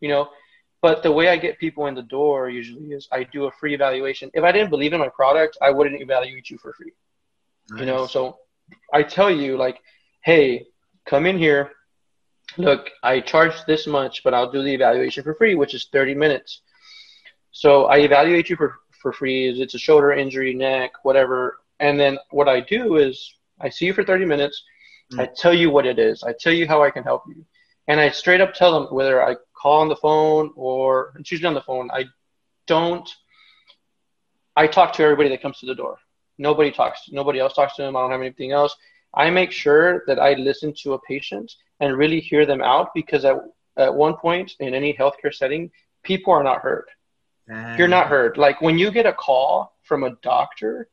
[0.00, 0.30] You know,
[0.80, 3.74] but the way I get people in the door usually is I do a free
[3.74, 4.30] evaluation.
[4.32, 6.92] If I didn't believe in my product, I wouldn't evaluate you for free.
[7.78, 8.38] You know, so
[8.92, 9.78] I tell you like,
[10.22, 10.66] hey,
[11.04, 11.72] come in here.
[12.56, 16.14] Look, I charge this much, but I'll do the evaluation for free, which is 30
[16.14, 16.62] minutes.
[17.50, 19.48] So I evaluate you for, for free.
[19.48, 21.58] Is it's a shoulder injury, neck, whatever.
[21.82, 24.62] And then what I do is I see you for 30 minutes.
[25.12, 25.20] Mm-hmm.
[25.20, 26.22] I tell you what it is.
[26.22, 27.44] I tell you how I can help you.
[27.88, 31.48] And I straight up tell them whether I call on the phone or it's usually
[31.48, 31.90] on the phone.
[31.90, 32.04] I
[32.68, 33.08] don't.
[34.54, 35.98] I talk to everybody that comes to the door.
[36.38, 37.08] Nobody talks.
[37.10, 37.96] Nobody else talks to them.
[37.96, 38.76] I don't have anything else.
[39.12, 43.24] I make sure that I listen to a patient and really hear them out because
[43.24, 43.36] at
[43.76, 45.70] at one point in any healthcare setting,
[46.02, 46.88] people are not heard.
[47.76, 48.36] You're not heard.
[48.36, 50.88] Like when you get a call from a doctor,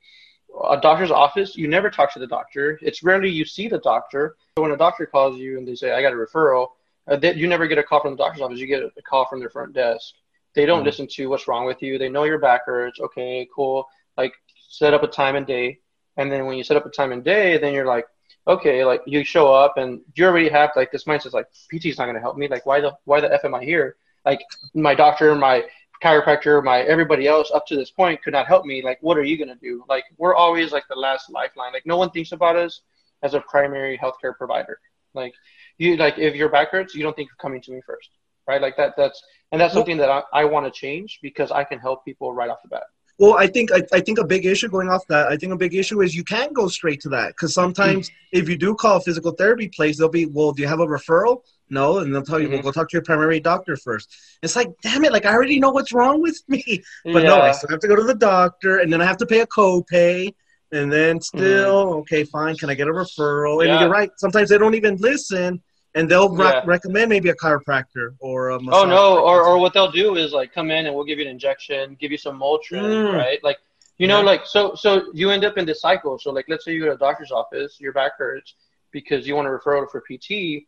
[0.69, 2.79] a doctor's office, you never talk to the doctor.
[2.81, 4.35] It's rarely you see the doctor.
[4.57, 6.69] So when a doctor calls you and they say, "I got a referral,"
[7.07, 8.59] uh, they, you never get a call from the doctor's office.
[8.59, 10.15] You get a call from their front desk.
[10.53, 10.85] They don't Mhm.
[10.85, 11.97] listen to what's wrong with you.
[11.97, 12.99] They know your back hurts.
[12.99, 13.87] Okay, cool.
[14.17, 14.33] Like
[14.67, 15.79] set up a time and day,
[16.17, 18.05] and then when you set up a time and day, then you're like,
[18.47, 22.07] okay, like you show up and you already have like this mindset like PT's not
[22.07, 22.47] gonna help me.
[22.47, 23.95] Like why the why the f am I here?
[24.25, 24.41] Like
[24.73, 25.63] my doctor, my
[26.03, 28.81] chiropractor, my everybody else up to this point could not help me.
[28.81, 29.83] Like, what are you gonna do?
[29.87, 31.73] Like, we're always like the last lifeline.
[31.73, 32.81] Like, no one thinks about us
[33.23, 34.79] as a primary healthcare provider.
[35.13, 35.33] Like,
[35.77, 38.09] you like if your back hurts, you don't think of coming to me first,
[38.47, 38.61] right?
[38.61, 38.93] Like that.
[38.97, 42.33] That's and that's something that I, I want to change because I can help people
[42.33, 42.83] right off the bat.
[43.17, 45.27] Well, I think I, I think a big issue going off that.
[45.27, 48.13] I think a big issue is you can go straight to that because sometimes mm.
[48.31, 50.87] if you do call a physical therapy place, they'll be, well, do you have a
[50.87, 51.41] referral?
[51.69, 52.63] No, and they'll tell you, well, Mhm.
[52.63, 54.13] go talk to your primary doctor first.
[54.41, 57.51] It's like, damn it, like I already know what's wrong with me, but no, I
[57.51, 60.33] still have to go to the doctor, and then I have to pay a copay,
[60.71, 63.61] and then still, okay, fine, can I get a referral?
[63.63, 63.81] And Yeah.
[63.81, 65.61] you're right, sometimes they don't even listen,
[65.95, 66.61] and they'll re- Yeah.
[66.65, 70.53] recommend maybe a chiropractor or a Oh no, or, or what they'll do is like
[70.53, 73.13] come in and we'll give you an injection, give you some Motrin, Mm.
[73.17, 73.43] right?
[73.43, 73.59] Like
[73.97, 74.25] you know, Yeah.
[74.25, 76.17] like so so you end up in this cycle.
[76.19, 78.53] So like let's say you go to a doctor's office, your back hurts
[78.91, 80.65] because you want a referral for PT.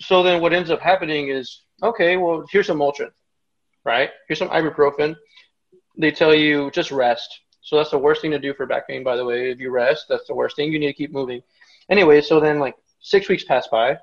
[0.00, 3.10] So then what ends up happening is okay, well here's some Motrin,
[3.84, 4.10] right?
[4.26, 5.16] Here's some ibuprofen.
[5.96, 7.40] They tell you just rest.
[7.60, 9.50] So that's the worst thing to do for back pain, by the way.
[9.50, 10.72] If you rest, that's the worst thing.
[10.72, 11.42] You need to keep moving.
[11.90, 13.98] Anyway, so then like six weeks pass by,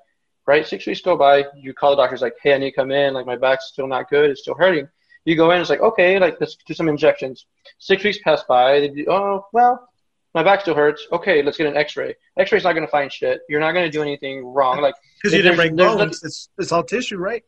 [0.45, 0.67] right?
[0.67, 1.45] Six weeks go by.
[1.55, 3.13] You call the doctor's like, hey, I need to come in.
[3.13, 4.29] Like my back's still not good.
[4.29, 4.87] It's still hurting.
[5.23, 5.61] You go in.
[5.61, 7.45] It's like, okay, like let's do some injections.
[7.79, 8.79] Six weeks pass by.
[8.81, 9.89] They do, oh well,
[10.35, 11.07] my back still hurts.
[11.11, 12.13] Okay, let's get an X-ray.
[12.37, 13.41] X-ray's not gonna find shit.
[13.49, 14.81] You're not gonna do anything wrong.
[14.81, 16.23] Like because you didn't break bones.
[16.23, 17.43] It's, it's all tissue, right?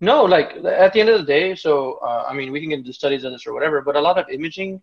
[0.00, 2.80] no, like at the end of the day, so uh, I mean, we can get
[2.80, 4.82] into studies of this or whatever, but a lot of imaging,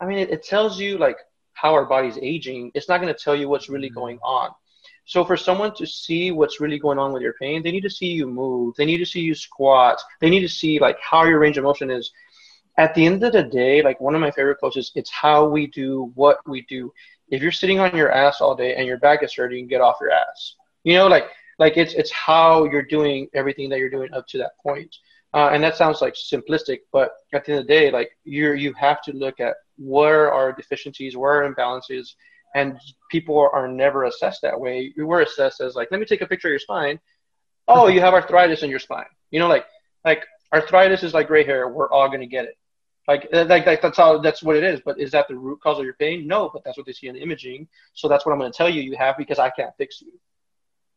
[0.00, 1.16] I mean, it, it tells you like
[1.54, 2.70] how our body's aging.
[2.74, 4.50] It's not going to tell you what's really going on.
[5.06, 7.90] So for someone to see what's really going on with your pain, they need to
[7.90, 8.74] see you move.
[8.76, 9.98] They need to see you squat.
[10.20, 12.10] They need to see like how your range of motion is.
[12.78, 15.46] At the end of the day, like one of my favorite quotes is, "It's how
[15.46, 16.92] we do what we do."
[17.28, 19.96] If you're sitting on your ass all day and your back is hurting, get off
[20.00, 20.56] your ass.
[20.84, 24.38] You know, like like it's it's how you're doing everything that you're doing up to
[24.38, 24.94] that point.
[25.34, 28.52] Uh, and that sounds like simplistic, but at the end of the day, like you
[28.52, 32.14] you have to look at where are deficiencies, where are imbalances,
[32.54, 32.78] and
[33.10, 34.92] people are never assessed that way.
[34.96, 36.98] We're assessed as like, let me take a picture of your spine.
[37.68, 39.04] Oh, you have arthritis in your spine.
[39.30, 39.66] You know, like
[40.04, 41.68] like arthritis is like gray hair.
[41.68, 42.56] We're all gonna get it.
[43.08, 44.80] Like, like, like that's how that's what it is.
[44.84, 46.26] But is that the root cause of your pain?
[46.26, 47.68] No, but that's what they see in the imaging.
[47.94, 50.12] So that's what I'm going to tell you you have because I can't fix you.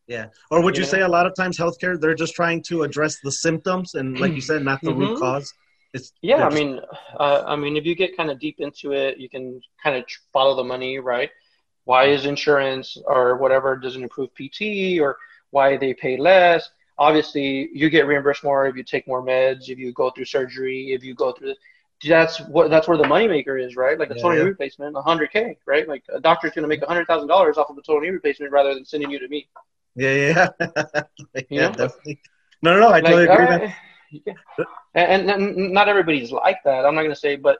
[0.08, 0.26] Yeah.
[0.50, 0.90] Or would you, You know?
[0.90, 4.32] say a lot of times healthcare they're just trying to address the symptoms and like
[4.32, 5.20] you said, not the root Mhm.
[5.20, 5.54] cause?
[5.94, 6.80] It's Yeah, I mean,
[7.18, 10.04] uh, I mean, if you get kind of deep into it, you can kind of
[10.32, 11.30] follow the money, right?
[11.84, 15.16] Why is insurance or whatever doesn't improve PT or
[15.50, 16.70] why they pay less?
[16.98, 20.92] Obviously, you get reimbursed more if you take more meds, if you go through surgery,
[20.92, 21.54] if you go through.
[22.06, 23.98] That's what that's where the moneymaker is, right?
[23.98, 24.44] Like a Yeah, total knee yeah.
[24.44, 25.86] replacement, 100k, right?
[25.86, 28.84] Like a doctor's going to make $100,000 off of a total knee replacement rather than
[28.86, 29.48] sending you to me.
[29.94, 30.48] yeah, yeah,
[31.50, 31.68] yeah.
[31.68, 31.72] know?
[31.72, 32.20] definitely.
[32.62, 32.90] No, no, no.
[32.92, 33.46] I totally Like, agree.
[33.46, 33.74] right,
[34.10, 34.34] yeah.
[34.94, 36.84] and, and, not everybody's like that.
[36.86, 37.58] I'm not going to say, but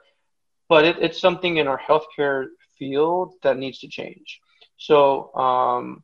[0.68, 2.46] but it, it's something in our healthcare
[2.78, 4.40] field that needs to change.
[4.78, 6.02] So um,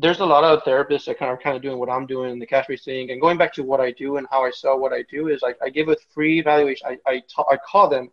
[0.00, 2.38] there's a lot of therapists that kind of kind of doing what I'm doing, in
[2.38, 4.78] the cash based thing, and going back to what I do and how I sell
[4.78, 6.98] what I do is like I give a free evaluation.
[7.06, 8.10] I I, call them.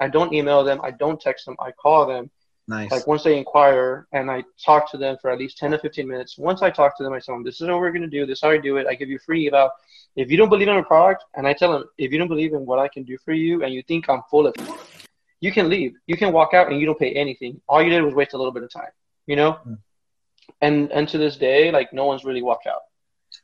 [0.00, 0.80] I don't email them.
[0.82, 1.56] I don't text them.
[1.60, 2.30] I call them
[2.68, 2.90] Nice.
[2.90, 6.06] like once they inquire and I talk to them for at least 10 to 15
[6.06, 6.36] minutes.
[6.36, 8.26] Once I talk to them, I tell them, this is what we're going to do.
[8.26, 8.86] This is how I do it.
[8.86, 9.70] I give you free eval.
[10.16, 12.52] If you don't believe in a product, and I tell them, if you don't believe
[12.52, 14.54] in what I can do for you and you think I'm full of
[15.40, 15.94] you can leave.
[16.06, 17.60] You can walk out and you don't pay anything.
[17.68, 18.90] All you did was waste a little bit of time,
[19.26, 19.58] you know?
[19.66, 19.78] Mm.
[20.60, 22.82] And and to this day, like no one's really walked out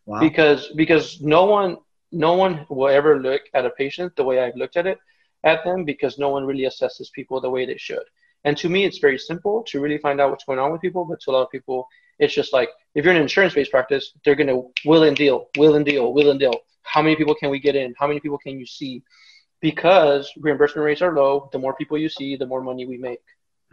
[0.07, 0.21] wow.
[0.21, 1.77] because because no one
[2.13, 4.99] no one will ever look at a patient the way I've looked at it
[5.45, 8.05] at them because no one really assesses people the way they should.
[8.45, 11.05] And to me, it's very simple to really find out what's going on with people.
[11.05, 14.13] But to a lot of people, it's just like if you're in an insurance-based practice,
[14.25, 16.55] they're gonna will and deal, will and deal, will and deal.
[16.83, 17.95] How many people can we get in?
[17.99, 19.03] How many people can you see?
[19.61, 23.21] Because reimbursement rates are low, the more people you see, the more money we make.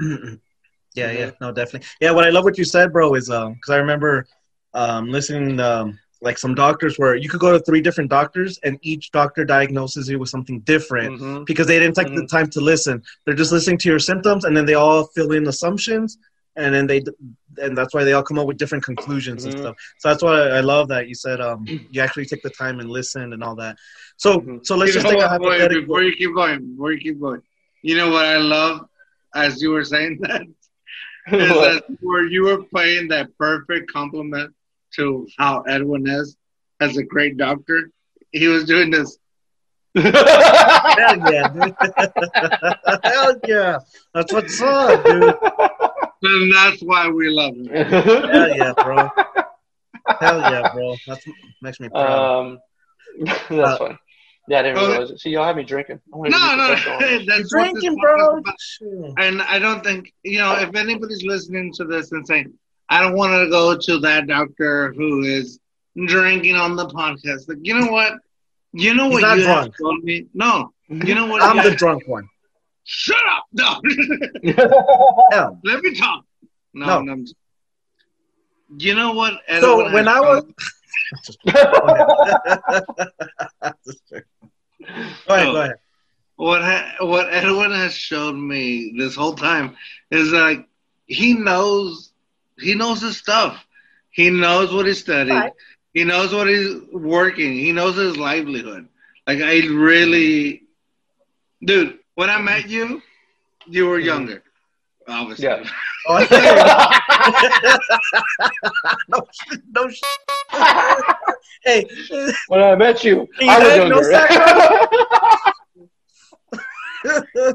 [0.01, 0.36] Mm-hmm.
[0.95, 1.88] Yeah, yeah, no, definitely.
[1.99, 4.25] Yeah, what I love what you said, bro, is um, because I remember
[4.73, 8.77] um listening um like some doctors where you could go to three different doctors and
[8.84, 11.45] each doctor diagnoses you with something different Mhm.
[11.45, 12.30] because they didn't take the Mhm.
[12.30, 13.01] time to listen.
[13.25, 16.17] They're just listening to your symptoms and then they all fill in assumptions
[16.56, 17.01] and then they
[17.58, 19.49] and that's why they all come up with different conclusions Mhm.
[19.51, 19.75] and stuff.
[19.99, 22.89] So that's why I love that you said um you actually take the time and
[22.89, 23.77] listen and all that.
[24.17, 24.65] So Mhm.
[24.65, 25.82] so let's You just take a what, boy, hypothetical.
[25.82, 27.41] before you keep going, before you keep going,
[27.82, 28.88] you know what I love
[29.36, 30.43] as you were saying that
[31.27, 34.53] is that where you were playing that perfect compliment
[34.95, 36.36] to how Edwin is
[36.79, 37.91] as a great doctor.
[38.31, 39.17] He was doing this.
[39.95, 41.75] Hell yeah, dude.
[43.03, 43.77] Hell yeah.
[44.13, 45.36] That's what's up, dude.
[46.23, 47.65] And that's why we love him.
[47.67, 49.10] Hell yeah, bro.
[50.19, 50.95] Hell yeah, bro.
[51.07, 51.25] That's
[51.62, 52.39] makes me proud.
[52.45, 52.60] um,
[53.25, 53.97] that's Uh, fine.
[54.52, 54.88] Yeah, I didn't okay.
[54.92, 55.20] realize it.
[55.22, 56.02] See, y'all have me drinking.
[56.14, 56.30] No, no,
[56.68, 57.26] professional on this.
[57.26, 58.42] that's Drinking, bro.
[59.18, 62.52] And I don't think, you know, if anybody's listening to this and saying,
[62.90, 65.58] I don't want to go to that doctor who is
[66.06, 68.12] drinking on the podcast, like, you know what?
[68.74, 69.74] You know what you drunk.
[69.82, 70.26] told me?
[70.34, 70.74] No.
[70.90, 71.08] Mm-hmm.
[71.08, 71.42] You know what?
[71.42, 72.28] I'm the have- drunk one.
[72.84, 73.46] Shut up.
[73.54, 73.80] No.
[75.32, 75.60] Hell.
[75.64, 76.26] Let me talk.
[76.74, 77.02] No, No.
[77.04, 77.12] no.
[77.14, 77.36] I'm just-
[78.78, 79.34] you know what?
[79.62, 80.44] So when I was
[81.26, 81.38] told-
[85.28, 85.76] go ahead, go oh, ahead.
[86.36, 89.76] what ha- what Edwin has shown me this whole time
[90.10, 90.67] is like
[91.06, 92.13] he knows
[92.58, 93.65] he knows his stuff.
[94.12, 95.32] He knows what he studied.
[95.34, 95.54] Right.
[95.93, 97.54] He knows what he's working.
[97.54, 98.88] He knows his livelihood.
[99.28, 100.63] Like I really,
[101.63, 101.97] dude.
[102.15, 103.02] When I met you,
[103.67, 104.06] you were mm-hmm.
[104.06, 104.43] younger,
[105.12, 105.45] obviously.
[105.45, 105.63] Yeah.
[106.08, 106.17] Oh,
[109.10, 109.21] no,
[109.76, 109.88] no.
[109.89, 110.02] sh-
[111.63, 111.88] hey,
[112.47, 114.12] when I met you, He I was had no younger.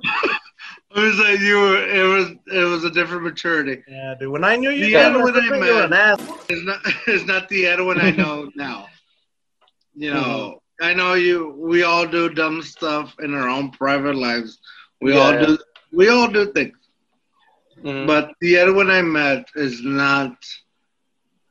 [0.95, 1.89] It was like you were.
[1.89, 2.31] It was.
[2.53, 3.83] It was a different maturity.
[3.89, 4.31] yeah, dude.
[4.31, 6.21] When I knew you, The you end when I different, you were met- an ass.
[6.49, 6.79] It's not.
[7.07, 8.87] It's not the Edwin I know now.
[9.95, 10.21] You know.
[10.81, 10.85] Mm-hmm.
[10.87, 11.55] I know you.
[11.59, 14.59] We all do dumb stuff in our own private lives.
[15.01, 15.47] We all Yeah.
[15.47, 15.59] do.
[15.93, 16.77] We all do things.
[17.87, 18.07] Mhm.
[18.07, 20.37] But the Edwin I met is not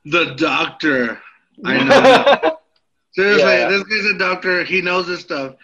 [0.06, 1.22] the doctor
[1.66, 2.58] I know.
[3.14, 3.70] Seriously, Yeah.
[3.70, 4.64] this guy's a doctor.
[4.66, 5.56] He knows his stuff,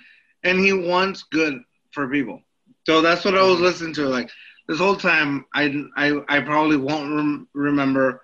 [0.43, 2.41] and he wants good for people.
[2.88, 4.07] So that's what I was listening to.
[4.07, 4.29] Like
[4.67, 8.21] this whole time, I I, I probably won't rem- remember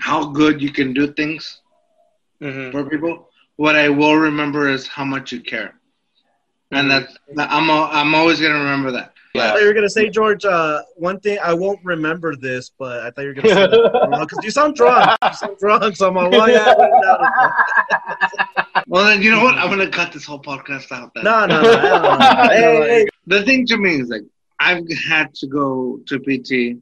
[0.00, 1.60] how good you can do things
[2.42, 2.72] Mhm.
[2.72, 3.30] for people.
[3.56, 5.74] What I will remember is how much you care.
[6.72, 9.13] and that's I'm al- I'm always gonna remember that.
[9.36, 10.44] I thought you were gonna say, George.
[10.44, 13.66] Uh, one thing I won't remember this, but I thought you were gonna say
[14.20, 15.16] because you sound drunk.
[15.22, 16.64] You sound drunk, so I'm like, well, yeah.
[16.66, 17.02] I wrote it
[18.74, 18.84] down.
[18.86, 19.54] Well, then you know what?
[19.56, 21.12] I'm gonna cut this whole podcast out.
[21.14, 21.24] Then.
[21.24, 21.72] No, no, no.
[21.72, 22.18] no, no.
[22.50, 24.22] Hey, hey, The thing to me is like
[24.60, 26.78] I've had to go to PT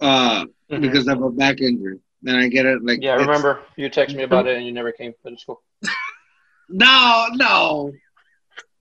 [0.00, 0.80] uh, Mhm.
[0.80, 2.84] because of a back injury, and I get it.
[2.84, 5.44] Like Yeah, I remember you texted me about it and you never came, but it's
[5.44, 5.62] cool.
[6.70, 7.92] No, no,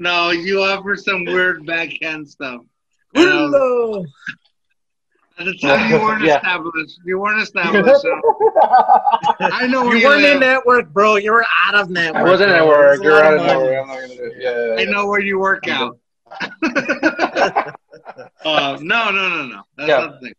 [0.03, 0.29] no.
[0.31, 2.61] You offer some weird backhand stuff.
[3.15, 4.05] And I Hello.
[5.39, 6.37] At the time, you weren't Yeah.
[6.37, 6.99] established.
[7.05, 8.01] You weren't established.
[8.01, 8.11] So
[9.39, 10.33] I know where You you, weren't live.
[10.35, 11.15] in network, bro.
[11.15, 12.21] You were out of network.
[12.21, 12.67] I wasn't at bro.
[12.67, 12.97] work.
[13.03, 13.53] You You're out of money.
[13.53, 13.81] nowhere.
[13.81, 14.33] I'm not gonna do it.
[14.39, 15.97] Yeah, yeah, I know where you work out.
[18.45, 19.61] uh, no, no, no, no.
[19.77, 19.97] That's Yeah.
[19.99, 20.33] not the thing.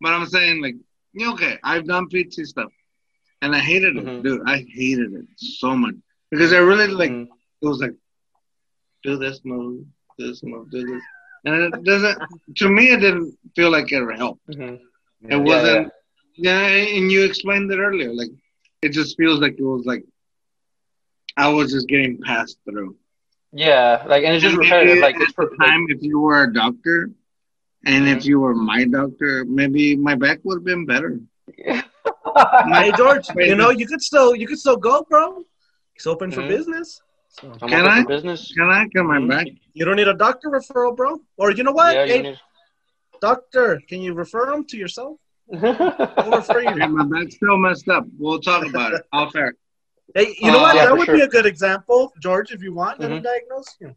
[0.00, 0.76] But I'm saying, like,
[1.20, 2.70] okay, I've done PT stuff,
[3.42, 4.22] and I hated it, Mhm.
[4.22, 4.42] dude.
[4.46, 5.94] I hated it so much
[6.30, 7.10] because I really like.
[7.10, 7.28] Mhm.
[7.62, 7.94] It was like,
[9.04, 9.84] do this move,
[10.18, 11.02] this move, do this,
[11.44, 12.18] and it doesn't.
[12.56, 14.46] To me, it didn't feel like it helped.
[14.48, 14.80] Mhm.
[15.28, 15.92] It wasn't.
[16.36, 18.12] Yeah, and you explained it earlier.
[18.12, 18.30] Like,
[18.82, 20.04] it just feels like it was like
[21.36, 22.96] I was just getting passed through.
[23.52, 24.88] Yeah, like and it's just And repetitive.
[24.94, 27.10] maybe Like at it's the for time, if you were a doctor,
[27.86, 28.24] and if Mhm.
[28.24, 31.20] you were my doctor, maybe my back would have been better.
[32.74, 35.44] Hey George, you know you could still you could still go, bro.
[35.96, 36.48] It's open for Mhm.
[36.48, 37.00] business.
[37.40, 38.04] So Can I?
[38.04, 38.52] business.
[38.52, 39.46] Can I get my back?
[39.72, 41.20] you don't need a doctor referral, bro.
[41.36, 41.94] Or you know what?
[41.94, 42.40] Yeah, you hey, need-
[43.20, 45.18] doctor, can you refer him to yourself?
[45.52, 46.88] I'll refer Hey, you.
[46.88, 48.04] my back's still messed up.
[48.18, 49.02] We'll talk about it.
[49.12, 49.54] Off air.
[50.14, 50.76] Hey, you know Uh, what?
[50.76, 51.16] yeah, that would sure.
[51.16, 52.52] be a good example, George.
[52.52, 53.24] If you want, let him Mhm.
[53.24, 53.96] diagnose you.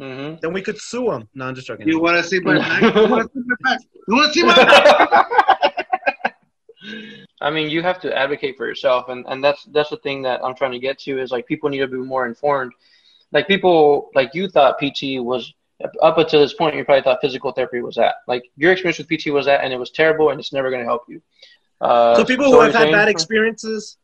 [0.00, 0.40] Mhm.
[0.40, 1.28] Then we could sue him.
[1.34, 1.86] No, I'm just joking.
[1.86, 2.82] You want to see my back?
[2.82, 3.80] You want to see my back?
[4.08, 5.26] You want to see my back?
[7.40, 10.42] I mean, you have to advocate for yourself, and and that's that's the thing that
[10.44, 12.72] I'm trying to get to is like people need to be more informed.
[13.32, 15.52] Like people, like you thought PT was
[16.02, 18.16] up until this point, you probably thought physical therapy was that.
[18.28, 20.82] Like your experience with PT was that, and it was terrible, and it's never going
[20.82, 21.20] to help you.
[21.80, 23.64] Uh, so people who have had bad experience.
[23.64, 23.98] experiences,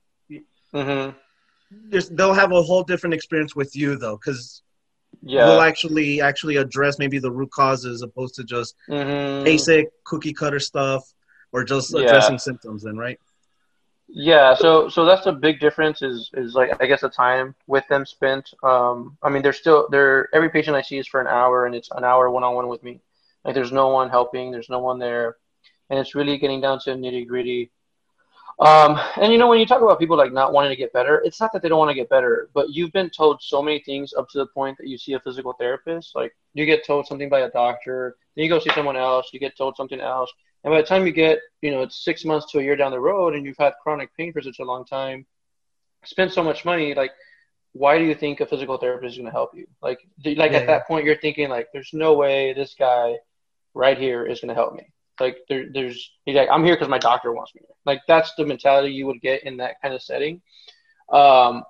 [0.72, 1.10] hmm
[2.10, 4.62] they'll have a whole different experience with you though, because
[5.22, 5.46] Yeah.
[5.46, 9.44] we'll actually actually address maybe the root causes opposed to just Mhm.
[9.44, 11.02] basic cookie cutter stuff
[11.52, 12.00] or just Yeah.
[12.00, 12.82] addressing symptoms.
[12.82, 13.18] Then right?
[14.12, 17.86] Yeah, so so that's a big difference is is like I guess the time with
[17.88, 18.52] them spent.
[18.62, 21.74] Um, I mean, they're still they're every patient I see is for an hour, and
[21.74, 23.00] it's an hour one on one with me.
[23.44, 25.36] Like there's no one helping, there's no one there,
[25.90, 27.70] and it's really getting down to nitty gritty.
[28.58, 31.22] Um, and you know when you talk about people like not wanting to get better,
[31.24, 33.78] it's not that they don't want to get better, but you've been told so many
[33.80, 36.14] things up to the point that you see a physical therapist.
[36.14, 39.40] Like you get told something by a doctor, then you go see someone else, you
[39.40, 40.30] get told something else.
[40.64, 42.90] And by the time you get, you know, it's six months to a year down
[42.90, 45.26] the road and you've had chronic pain for such a long time,
[46.04, 47.12] spent so much money, like,
[47.72, 49.66] why do you think a physical therapist is going to help you?
[49.80, 53.16] Like, do- like Yeah, at that point, you're thinking, like, there's no way this guy
[53.74, 54.86] right here is going to help me.
[55.20, 57.62] Like, there, there's, he's like, I'm here because my doctor wants me.
[57.86, 60.42] Like, that's the mentality you would get in that kind of setting.
[61.12, 61.62] Um,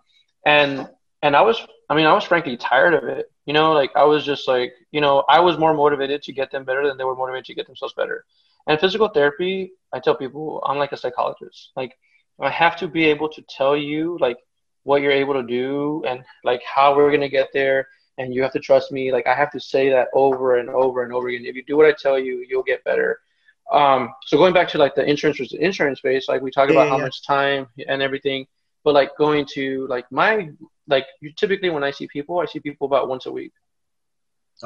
[0.46, 0.88] and,
[1.22, 3.31] and I was, I mean, I was frankly tired of it.
[3.44, 6.50] You know, like, I was just like, you know, I was more motivated to get
[6.50, 8.24] them better than they were motivated to get themselves better.
[8.68, 11.73] And physical therapy, I tell people I'm like a psychologist.
[11.77, 11.94] Like
[12.40, 14.38] I have to be able to tell you like
[14.85, 17.87] what you're able to do and like how we're gonna get there
[18.18, 19.12] and you have to trust me.
[19.12, 21.44] Like I have to say that over and over and over again.
[21.46, 23.20] If you do what I tell you, you'll get better.
[23.73, 26.77] Um, so going back to like the insurance versus insurance space, like we talk Yeah,
[26.77, 28.46] about yeah, how much time and everything,
[28.85, 30.49] but like going to like my
[30.88, 33.53] like you typically when I see people, I see people about once a week.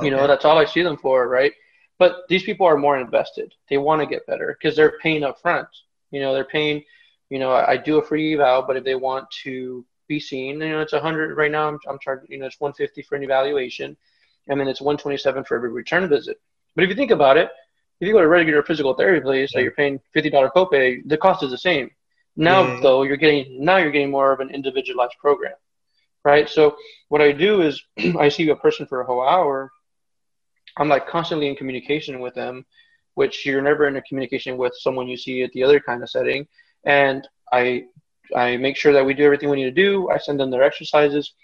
[0.01, 1.53] You know, that's all I see them for, right?
[1.99, 3.55] But these people are more invested.
[3.71, 5.69] They want to get better because they're paying up front.
[6.11, 6.83] You know, they're paying,
[7.31, 10.61] you know, I, I do a free eval, but if they want to be seen,
[10.61, 11.69] you know, it's 100 right now.
[11.69, 13.97] I'm, I'm charging, you know, it's 150 for an evaluation,
[14.49, 16.41] and then it's 127 for every return visit.
[16.75, 17.49] But if you think about it,
[18.01, 19.65] if you go to a regular physical therapy place that Yeah.
[19.65, 21.91] you're paying $50 copay, the cost is the same.
[22.37, 22.81] Now, Yeah.
[22.83, 25.55] though, you're getting now you're getting more of an individualized program,
[26.25, 26.49] right?
[26.49, 26.77] So
[27.09, 27.83] what I do is
[28.19, 29.71] I see a person for a whole hour.
[30.77, 32.65] I'm like constantly in communication with them,
[33.15, 36.11] which you're never in a communication with someone you see at the other kind of
[36.11, 36.47] setting.
[36.85, 37.85] And I
[38.35, 40.11] I make sure that we do everything we need to do.
[40.11, 41.35] I send them their exercises,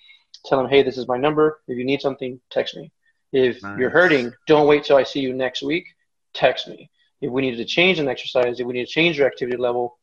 [0.47, 1.61] tell them, hey, this is my number.
[1.69, 2.91] If you need something, text me.
[3.33, 3.79] If Nice.
[3.79, 5.87] you're hurting, don't wait till I see you next week.
[6.35, 6.91] Text me.
[7.21, 9.99] If we need to change an exercise, if we need to change your activity level,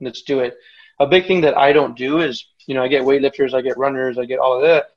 [0.00, 0.56] let's do it.
[0.98, 3.78] A big thing that I don't do is, you know, I get weightlifters, I get
[3.78, 4.88] runners, I get all of that.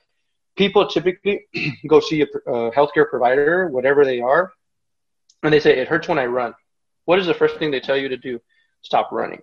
[0.59, 1.47] People typically
[1.87, 4.51] go see a, a healthcare provider, whatever they are,
[5.41, 6.53] and they say, it hurts when I run.
[7.05, 8.39] What is the first thing they tell you to do?
[8.81, 9.41] Stop running.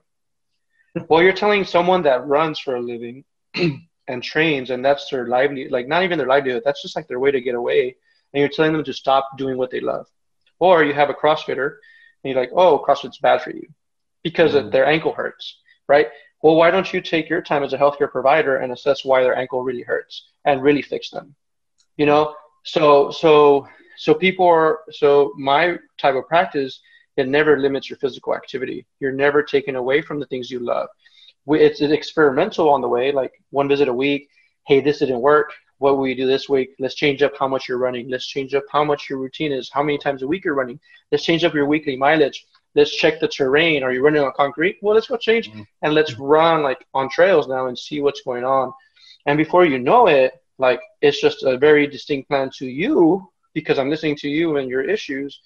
[1.09, 3.25] well, you're telling someone that runs for a living
[4.09, 7.19] and trains and that's their livelihood like not even their livelihood that's just like their
[7.19, 7.97] way to get away
[8.33, 10.07] and you're telling them to stop doing what they love
[10.59, 11.77] or you have a crossfitter
[12.23, 13.67] and you're like oh crossfit's bad for you
[14.23, 14.71] because mm.
[14.71, 15.59] their ankle hurts
[15.89, 16.09] right
[16.43, 19.37] well why don't you take your time as a healthcare provider and assess why their
[19.37, 21.35] ankle really hurts and really fix them
[21.97, 22.35] you know
[22.65, 23.67] so so
[23.97, 26.81] so people are so my type of practice
[27.17, 30.89] it never limits your physical activity you're never taken away from the things you love
[31.55, 34.29] it's, it's experimental on the way, like one visit a week.
[34.67, 35.53] Hey, this didn't work.
[35.79, 36.71] What will you do this week?
[36.79, 38.09] Let's change up how much you're running.
[38.09, 40.81] Let's change up how much your routine is, how many times a week you're running.
[41.13, 42.47] Let's change up your weekly mileage.
[42.77, 43.83] Let's check the terrain.
[43.83, 44.79] Are you running on concrete?
[44.83, 45.63] Well, let's go change mm-hmm.
[45.83, 48.73] and let's run like on trails now and see what's going on.
[49.27, 53.79] And before you know it, like it's just a very distinct plan to you because
[53.79, 55.41] I'm listening to you and your issues.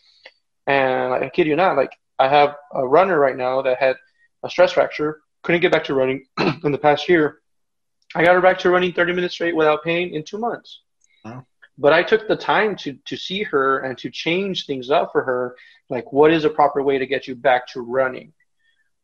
[0.67, 3.97] And like, I kid you not, like I have a runner right now that had
[4.43, 6.27] a stress fracture couldn't get back to running
[6.65, 7.41] in the past year.
[8.15, 10.81] I got her back to running 30 minutes straight without pain in two months.
[11.81, 15.23] But I took the time to to see her and to change things up for
[15.25, 15.57] her.
[15.89, 18.33] Like, what is a proper way to get you back to running?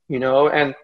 [0.09, 0.75] You know, and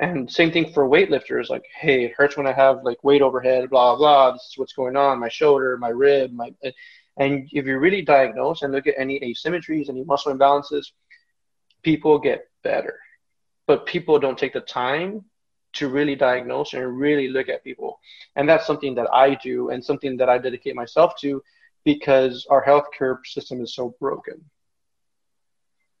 [0.00, 1.48] and same thing for weightlifters.
[1.48, 3.70] Like, hey, it hurts when I have like weight overhead.
[3.70, 4.32] Blah blah.
[4.32, 5.20] This is what's going on.
[5.20, 6.52] My shoulder, my rib, my.
[7.16, 10.86] And if you really diagnose and look at any asymmetries, any muscle imbalances,
[11.82, 12.98] people get better
[13.68, 15.24] but people don't take the time
[15.74, 18.00] to really diagnose and really look at people.
[18.36, 21.42] And that's something that I do and something that I dedicate myself to
[21.84, 24.44] because our healthcare system is so broken.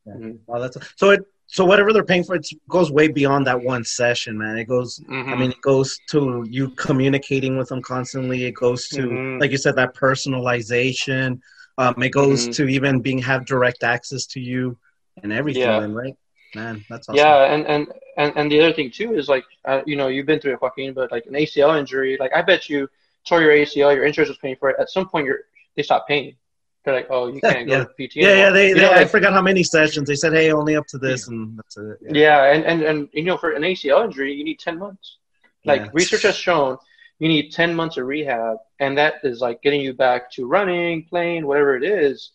[0.06, 0.14] Yeah.
[0.14, 0.30] Mm-hmm.
[0.46, 3.84] Wow, that's so it so whatever they're paying for it goes way beyond that one
[3.84, 4.58] session, man.
[4.58, 5.32] It goes mm-hmm.
[5.32, 8.44] I mean it goes to you communicating with them constantly.
[8.44, 9.40] It goes to mm-hmm.
[9.40, 11.40] like you said that personalization.
[11.76, 12.52] Um, it goes mm-hmm.
[12.52, 14.76] to even being have direct access to you
[15.22, 15.86] and everything, yeah.
[15.90, 16.16] right?
[16.54, 17.18] Man, that's awesome.
[17.18, 20.26] Yeah, and and and, and the other thing too is like, uh, you know, you've
[20.26, 22.88] been through it, Joaquin, but like an ACL injury, like I bet you
[23.26, 24.76] tore your ACL, your insurance was paying for it.
[24.78, 25.40] At some point, you're
[25.76, 26.36] they stop paying.
[26.84, 27.84] They're like, oh, you can't yeah.
[27.84, 28.16] go to PT.
[28.16, 28.50] Yeah, yeah.
[28.50, 30.08] They, they know, I forgot how many sessions.
[30.08, 31.98] They said, hey, only up to this, and that's it.
[32.00, 32.10] Yeah.
[32.12, 35.18] yeah, and, and and you know, for an ACL injury, you need ten months.
[35.64, 35.90] Like yeah.
[35.92, 36.78] research has shown,
[37.18, 41.04] you need ten months of rehab, and that is like getting you back to running,
[41.04, 42.30] playing, whatever it is,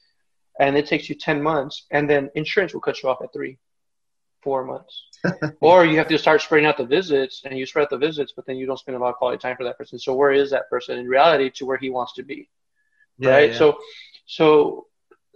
[0.59, 3.57] and it takes you ten months, and then insurance will cut you off at three
[4.43, 5.05] four months.
[5.61, 8.33] or you have to start spreading out the visits and you spread out the visits,
[8.35, 9.97] but then you don't spend a lot of quality time for that person.
[9.97, 12.49] So where is that person in reality to where he wants to be?
[13.17, 13.51] Yeah, right.
[13.51, 13.57] Yeah.
[13.57, 13.77] So,
[14.25, 14.87] so,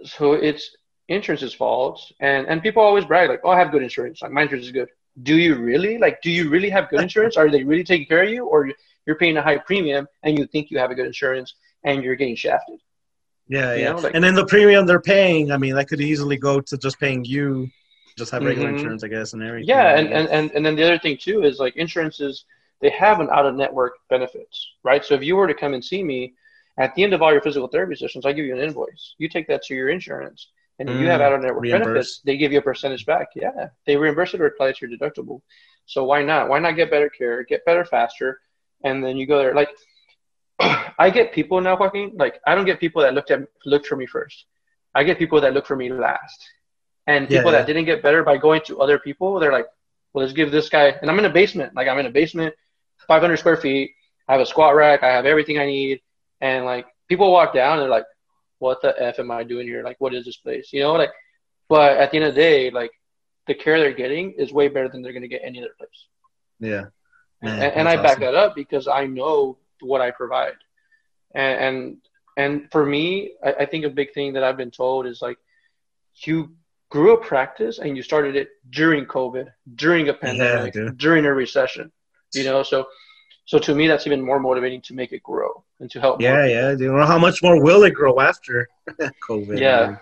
[0.04, 0.76] so it's
[1.08, 2.02] insurance's fault.
[2.20, 4.22] And, and people always brag like, oh, I have good insurance.
[4.22, 4.90] Like my insurance is good.
[5.24, 5.98] Do you really?
[5.98, 7.38] Like, do you really have good insurance?
[7.38, 8.46] Are they really taking care of you?
[8.46, 8.70] Or
[9.06, 12.16] you're paying a high premium and you think you have a good insurance and you're
[12.16, 12.80] getting shafted?
[13.48, 13.92] Yeah, you yeah.
[13.94, 16.78] Know, like, and then the premium they're paying, I mean, that could easily go to
[16.78, 17.70] just paying you
[18.18, 18.78] just have regular mm-hmm.
[18.78, 19.70] insurance, I guess, and everything.
[19.70, 22.46] Yeah, and, and, and, and then the other thing too is like insurances,
[22.82, 25.06] they have an out of network benefits, right?
[25.06, 26.34] So if you were to come and see me
[26.78, 29.16] at the end of all your physical therapy sessions, I give you an invoice.
[29.18, 30.48] You take that to your insurance,
[30.80, 32.22] and mm, you have mm, out of network benefits.
[32.26, 33.30] They give you a percentage back.
[33.36, 35.42] Yeah, they reimburse it or apply it to your deductible.
[35.86, 36.50] So why not?
[36.50, 38.42] Why not get better care, get better faster,
[38.84, 39.56] and then you go there.
[39.56, 39.70] Like
[40.60, 43.96] I get people now, fucking like I don't get people that looked at looked for
[43.96, 44.46] me first.
[44.96, 46.50] I get people that look for me last.
[47.08, 47.58] And people yeah, yeah.
[47.60, 49.68] that didn't get better by going to other people, they're like,
[50.14, 51.74] well, let's give this guy, and I'm in a basement.
[51.74, 52.54] Like, I'm in a basement,
[53.08, 53.92] 500 square feet.
[54.28, 55.04] I have a squat rack.
[55.04, 56.02] I have everything I need.
[56.42, 58.06] And like, people walk down, and they're like,
[58.60, 59.84] what the F am I doing here?
[59.84, 60.70] Like, what is this place?
[60.74, 61.12] You know, like,
[61.70, 62.92] but at the end of the day, like,
[63.48, 66.08] the care they're getting is way better than they're going to get any other place.
[66.60, 66.86] Yeah.
[67.42, 70.56] Man, and, and I back that up because I know what I provide.
[71.34, 71.98] And, and,
[72.36, 75.38] and for me, I, I think a big thing that I've been told is like,
[76.26, 76.56] you
[76.90, 81.34] grew a practice and you started it during COVID, during a pandemic, yeah, during a
[81.34, 81.92] recession.
[82.34, 82.88] You know, so
[83.46, 86.22] so to me that's even more motivating to make it grow and to help.
[86.22, 86.76] Yeah, yeah.
[86.76, 88.68] Do you know how much more will it grow after
[89.30, 89.60] COVID?
[89.60, 89.98] Yeah.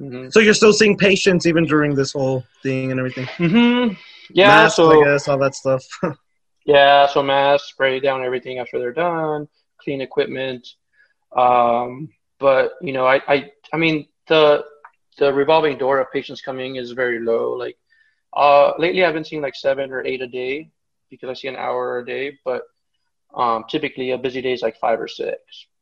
[0.00, 0.28] Mm-hmm.
[0.30, 3.26] So you're still seeing patients even during this whole thing and everything.
[3.38, 3.94] Mm-hmm.
[4.30, 4.46] Yeah.
[4.48, 5.84] Masks, so I guess all that stuff.
[6.64, 7.08] yeah.
[7.08, 9.48] So masks, spray down everything after they're done,
[9.78, 10.68] clean equipment.
[11.36, 14.64] Um, but you know, I, I, I mean, the
[15.18, 17.52] the revolving door of patients coming is very low.
[17.52, 17.76] Like
[18.32, 20.70] uh, lately, I've been seeing like seven or eight a day
[21.10, 22.38] because I see an hour a day.
[22.44, 22.62] But
[23.34, 25.40] um, typically, a busy day is like five or six.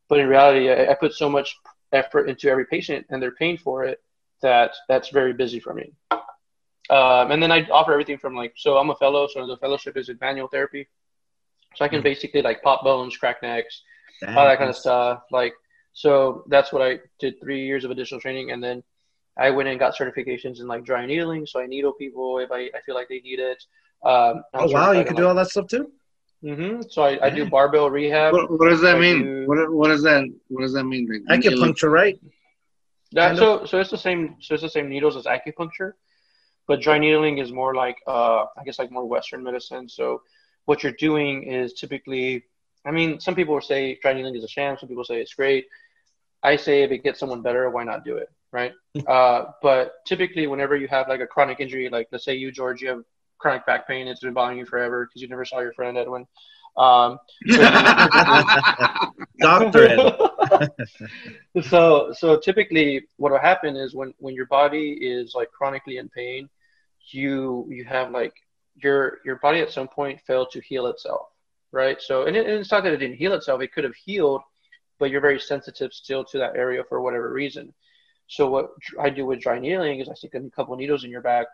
[0.09, 1.57] But in reality, I, I, put so much
[1.93, 4.01] effort into every patient, and they're paying for it
[4.43, 5.93] that that's very busy for me.
[6.89, 9.97] Um, and then I offer everything from like so I'm a fellow, so the fellowship
[9.97, 10.89] is in manual therapy.
[11.75, 12.05] So I can mm-hmm.
[12.05, 13.83] basically like pop bones, crack necks,
[14.27, 15.23] all that kind of stuff.
[15.31, 15.55] Like
[15.93, 18.83] so that's what I did three years of additional training, and then
[19.39, 22.63] I went and got certifications in like dry needling, so I needle people if I,
[22.77, 23.63] I feel like they need it.
[24.05, 25.91] Um, oh wow, you can like, do all that stuff too.
[26.43, 28.35] hmm So I, I do barbell rehab.
[28.35, 29.21] What, what does that I mean?
[29.25, 31.09] do- What what does that what does that mean?
[31.29, 32.17] Like, Acupuncture, right?
[33.13, 35.93] That, kind so so it's the same so it's the same needles as acupuncture,
[36.67, 39.89] but dry needling is more like uh I guess like more Western medicine.
[39.89, 40.23] So
[40.67, 42.45] what you're doing is typically
[42.87, 45.35] I mean some people will say dry needling is a sham, some people say it's
[45.35, 45.67] great.
[46.43, 48.73] I say if it gets someone better, why not do it, right?
[49.07, 52.83] uh, but typically whenever you have like a chronic injury, like let's say you George,
[52.83, 53.03] you have
[53.39, 56.27] chronic back pain, it's been bothering you forever because you never saw your friend Edwin.
[56.77, 57.19] Um,
[59.39, 60.17] Doctor Ed.
[61.63, 66.09] so so typically what will happen is when when your body is like chronically in
[66.11, 66.49] pain
[67.11, 68.35] you you have like
[68.77, 71.29] your your body at some point failed to heal itself
[71.73, 73.95] right so and, it, and it's not that it didn't heal itself it could have
[73.95, 74.43] healed
[74.99, 77.73] but you're very sensitive still to that area for whatever reason
[78.29, 78.71] so what
[79.01, 81.47] i do with dry needling is i stick a couple needles in your back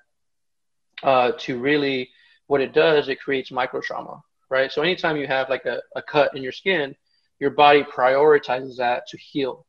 [1.02, 2.08] uh, to really
[2.46, 4.70] what it does it creates micro trauma right?
[4.70, 6.94] So anytime you have like a, a cut in your skin
[7.40, 9.66] your body prioritizes that to heal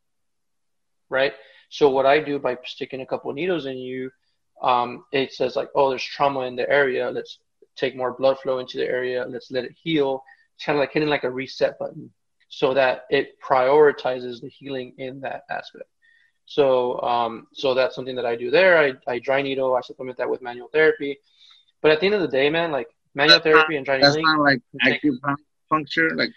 [1.08, 1.32] right?
[1.70, 4.10] So what i do by sticking a couple needles in you
[4.62, 7.38] um, it says like oh there's trauma in the area let's
[7.76, 10.22] take more blood flow into the area let's let it heal.
[10.54, 12.10] It's kind of like hitting like a reset button
[12.48, 15.88] so that it prioritizes the healing in that aspect
[16.46, 20.18] so um, so that's something that i do there I, I dry needle i supplement
[20.18, 21.18] that with manual therapy
[21.80, 23.98] but at the end of the day man like manual That's not- therapy and dry
[23.98, 24.60] That's needling not like
[25.72, 26.30] acupuncture, like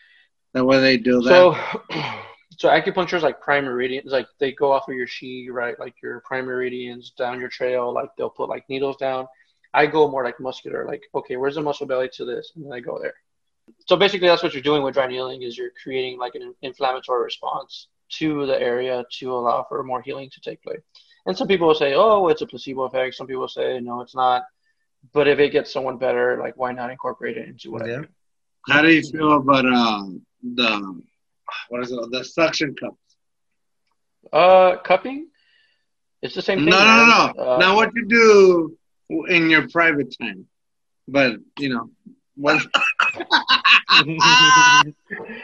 [0.53, 1.29] the way they do that.
[1.29, 1.55] So,
[2.57, 4.11] so acupuncture is like prime meridians.
[4.11, 5.79] Like they go off of your chi, right?
[5.79, 7.93] Like your prime meridians down your trail.
[7.93, 9.27] Like they'll put like needles down.
[9.73, 10.85] I go more like muscular.
[10.85, 13.13] Like okay, where's the muscle belly to this, and then I go there.
[13.85, 17.23] So basically, that's what you're doing with dry needling is you're creating like an inflammatory
[17.23, 17.87] response
[18.19, 20.81] to the area to allow for more healing to take place.
[21.25, 23.15] And some people will say, oh, it's a placebo effect.
[23.15, 24.43] Some people say, no, it's not.
[25.13, 28.01] But if it gets someone better, like why not incorporate it into what I Yeah.
[28.01, 28.07] do?
[28.67, 31.01] How do you feel about um, the
[31.69, 32.11] what is it?
[32.11, 32.97] The suction cups?
[34.33, 35.27] Uh, cupping.
[36.21, 36.69] It's the same thing.
[36.69, 37.33] no, no, man.
[37.35, 37.43] no.
[37.43, 38.77] Uh, now what you do
[39.27, 40.45] in your private time,
[41.07, 41.89] but you know,
[42.35, 42.61] what?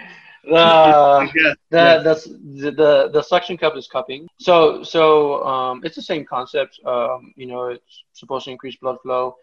[0.50, 2.14] the yeah, the,
[2.60, 4.28] the the the suction cup is cupping.
[4.40, 6.80] So so um, it's the same concept.
[6.86, 9.36] Um, you know, it's supposed to increase blood flow.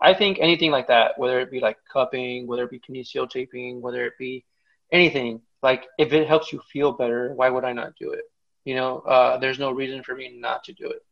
[0.00, 3.82] I think anything like that, whether it be like cupping, whether it be kinesio taping,
[3.82, 4.44] whether it be
[4.92, 8.24] anything, like if it helps you feel better, why would I not do it?
[8.64, 11.04] You know, uh, there's no reason for me not to do it.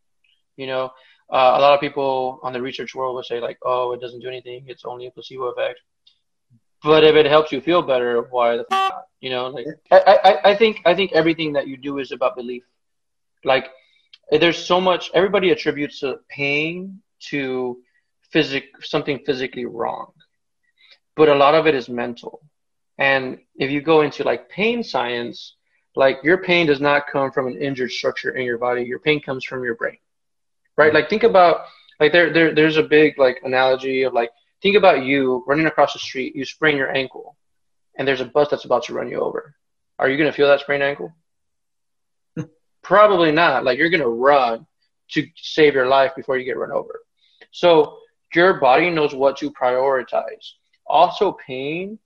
[0.56, 0.84] You know,
[1.30, 4.20] uh, a lot of people on the research world will say like, oh, it doesn't
[4.20, 4.64] do anything.
[4.68, 5.80] It's only a placebo effect.
[6.82, 9.04] But if it helps you feel better, why the f- not?
[9.20, 12.36] You know, like I, I, I think I think everything that you do is about
[12.36, 12.64] belief.
[13.44, 13.66] Like
[14.30, 17.00] there's so much everybody attributes pain
[17.30, 17.78] to
[18.30, 20.12] physic something physically wrong.
[21.16, 22.42] But a lot of it is mental.
[22.98, 25.56] And if you go into like pain science,
[25.94, 28.82] like your pain does not come from an injured structure in your body.
[28.82, 29.98] Your pain comes from your brain.
[30.76, 30.92] Right?
[30.92, 31.62] Like think about
[32.00, 34.30] like there, there there's a big like analogy of like
[34.66, 37.36] think about you running across the street, you sprain your ankle,
[37.96, 39.54] and there's a bus that's about to run you over.
[40.00, 41.14] Are you gonna feel that sprained ankle?
[42.82, 43.62] Probably not.
[43.62, 44.66] Like you're gonna run
[45.12, 46.98] to save your life before you get run over.
[47.52, 47.98] So
[48.34, 50.54] your body knows what to prioritize.
[50.88, 51.96] Also, pain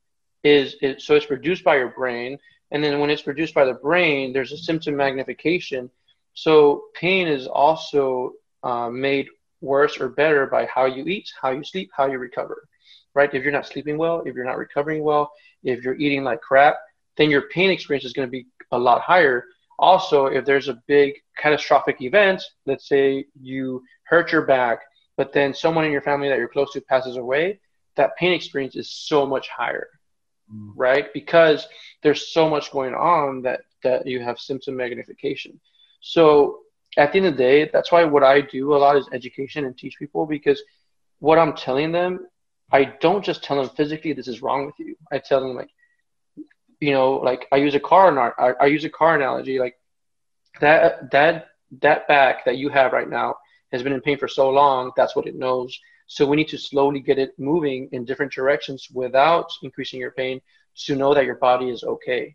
[0.44, 2.38] is, is so it's produced by your brain,
[2.72, 5.90] and then when it's produced by the brain, there's a symptom magnification.
[6.34, 8.32] So pain is also
[8.62, 9.28] uh, made
[9.60, 12.68] worse or better by how you eat, how you sleep, how you recover.
[13.14, 13.32] Right?
[13.34, 15.32] If you're not sleeping well, if you're not recovering well,
[15.64, 16.76] if you're eating like crap,
[17.16, 19.44] then your pain experience is going to be a lot higher.
[19.78, 24.80] Also, if there's a big catastrophic event, let's say you hurt your back,
[25.16, 27.58] but then someone in your family that you're close to passes away,
[27.96, 29.88] that pain experience is so much higher,
[30.52, 30.72] Mm.
[30.76, 31.12] right?
[31.12, 31.66] Because
[32.02, 35.60] there's so much going on that that you have symptom magnification.
[36.00, 36.60] So
[36.96, 39.64] at the end of the day, that's why what I do a lot is education
[39.64, 40.62] and teach people because
[41.20, 42.26] what I'm telling them,
[42.72, 44.96] I don't just tell them physically this is wrong with you.
[45.10, 45.70] I tell them like,
[46.80, 49.76] you know, like I use a car I, I use a car analogy like
[50.60, 51.48] that that
[51.80, 53.36] that back that you have right now
[53.72, 55.78] has been in pain for so long, that's what it knows.
[56.06, 60.40] So we need to slowly get it moving in different directions without increasing your pain
[60.86, 62.34] to know that your body is okay.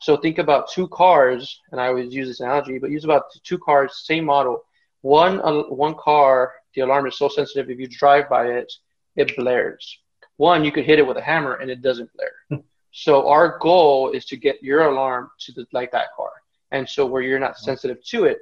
[0.00, 3.58] So think about two cars, and I always use this analogy, but use about two
[3.58, 4.62] cars, same model.
[5.02, 7.70] One uh, one car, the alarm is so sensitive.
[7.70, 8.72] If you drive by it,
[9.16, 9.98] it blares.
[10.36, 12.32] One, you could hit it with a hammer and it doesn't blare.
[12.50, 12.66] Hmm.
[12.90, 16.30] so our goal is to get your alarm to the, like that car,
[16.70, 17.64] and so where you're not hmm.
[17.64, 18.38] sensitive to it,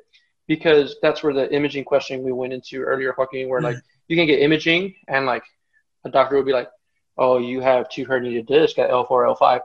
[0.46, 3.80] because that's where the imaging question we went into earlier, Joaquin, where like hmm.
[4.08, 5.44] you can get imaging and like
[6.04, 6.68] a doctor would be like,
[7.18, 9.60] oh, you have two herniated discs at L4, L5.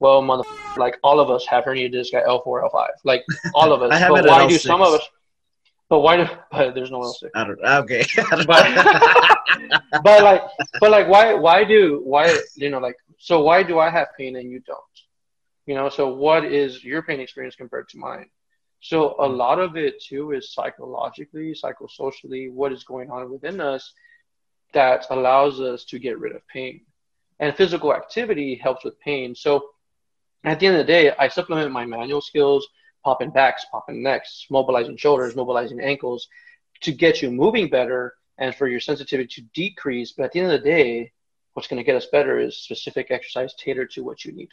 [0.00, 0.44] Well, mother,
[0.76, 2.88] like all of us have herniated disc at L4, L5.
[3.04, 3.22] Like
[3.54, 3.92] all of us.
[3.92, 4.60] I have but it why do L6.
[4.60, 5.08] some of us?
[5.88, 6.26] But why do?
[6.50, 7.28] But there's no L6.
[7.34, 7.60] I don't.
[7.62, 7.78] Know.
[7.80, 8.04] Okay.
[8.46, 10.42] But but like
[10.80, 14.36] but like why why do why you know like so why do I have pain
[14.36, 14.78] and you don't?
[15.66, 18.30] You know, so what is your pain experience compared to mine?
[18.80, 19.34] So a hmm.
[19.34, 23.92] lot of it too is psychologically, psychosocially, what is going on within us
[24.72, 26.80] that allows us to get rid of pain.
[27.40, 29.34] And physical activity helps with pain.
[29.34, 29.70] So
[30.44, 32.66] at the end of the day, I supplement my manual skills,
[33.04, 36.28] popping backs, popping necks, mobilizing shoulders, mobilizing ankles
[36.82, 40.12] to get you moving better and for your sensitivity to decrease.
[40.12, 41.12] But at the end of the day,
[41.52, 44.48] what's going to get us better is specific exercise tailored to what you need.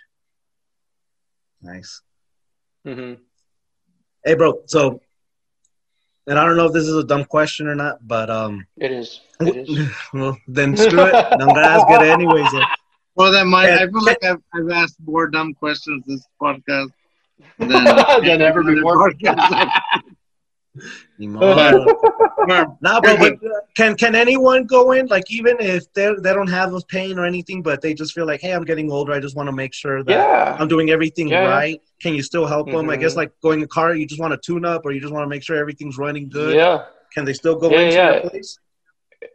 [1.62, 2.02] nice.
[2.86, 3.14] hmm
[4.26, 4.62] Hey, bro.
[4.66, 5.00] So,
[6.28, 8.92] and I don't know if this is a dumb question or not, but um, It
[8.92, 9.22] is.
[9.40, 9.90] It is.
[10.14, 11.16] well, then screw it.
[11.32, 12.54] I'm gonna ask it anyways.
[13.18, 13.84] Well, then, Mike, Yeah.
[13.84, 16.90] I feel like I've, I've asked more dumb questions this podcast
[17.58, 17.70] than,
[18.26, 19.12] Than ever other before.
[19.12, 19.72] podcasts.
[21.18, 26.32] Ni Nah, bro, but uh, can can anyone go in like even if they they
[26.34, 29.12] don't have a pain or anything, but they just feel like, hey, I'm getting older.
[29.12, 30.56] I just want to make sure that Yeah.
[30.60, 31.48] I'm doing everything Yeah.
[31.48, 31.82] right.
[32.00, 32.90] Can you still help them?
[32.92, 35.12] I guess like going a car, you just want to tune up, or you just
[35.12, 36.56] want to make sure everything's running good.
[36.56, 36.86] Yeah.
[37.14, 38.12] Can they still go Yeah, into yeah.
[38.22, 38.60] your place?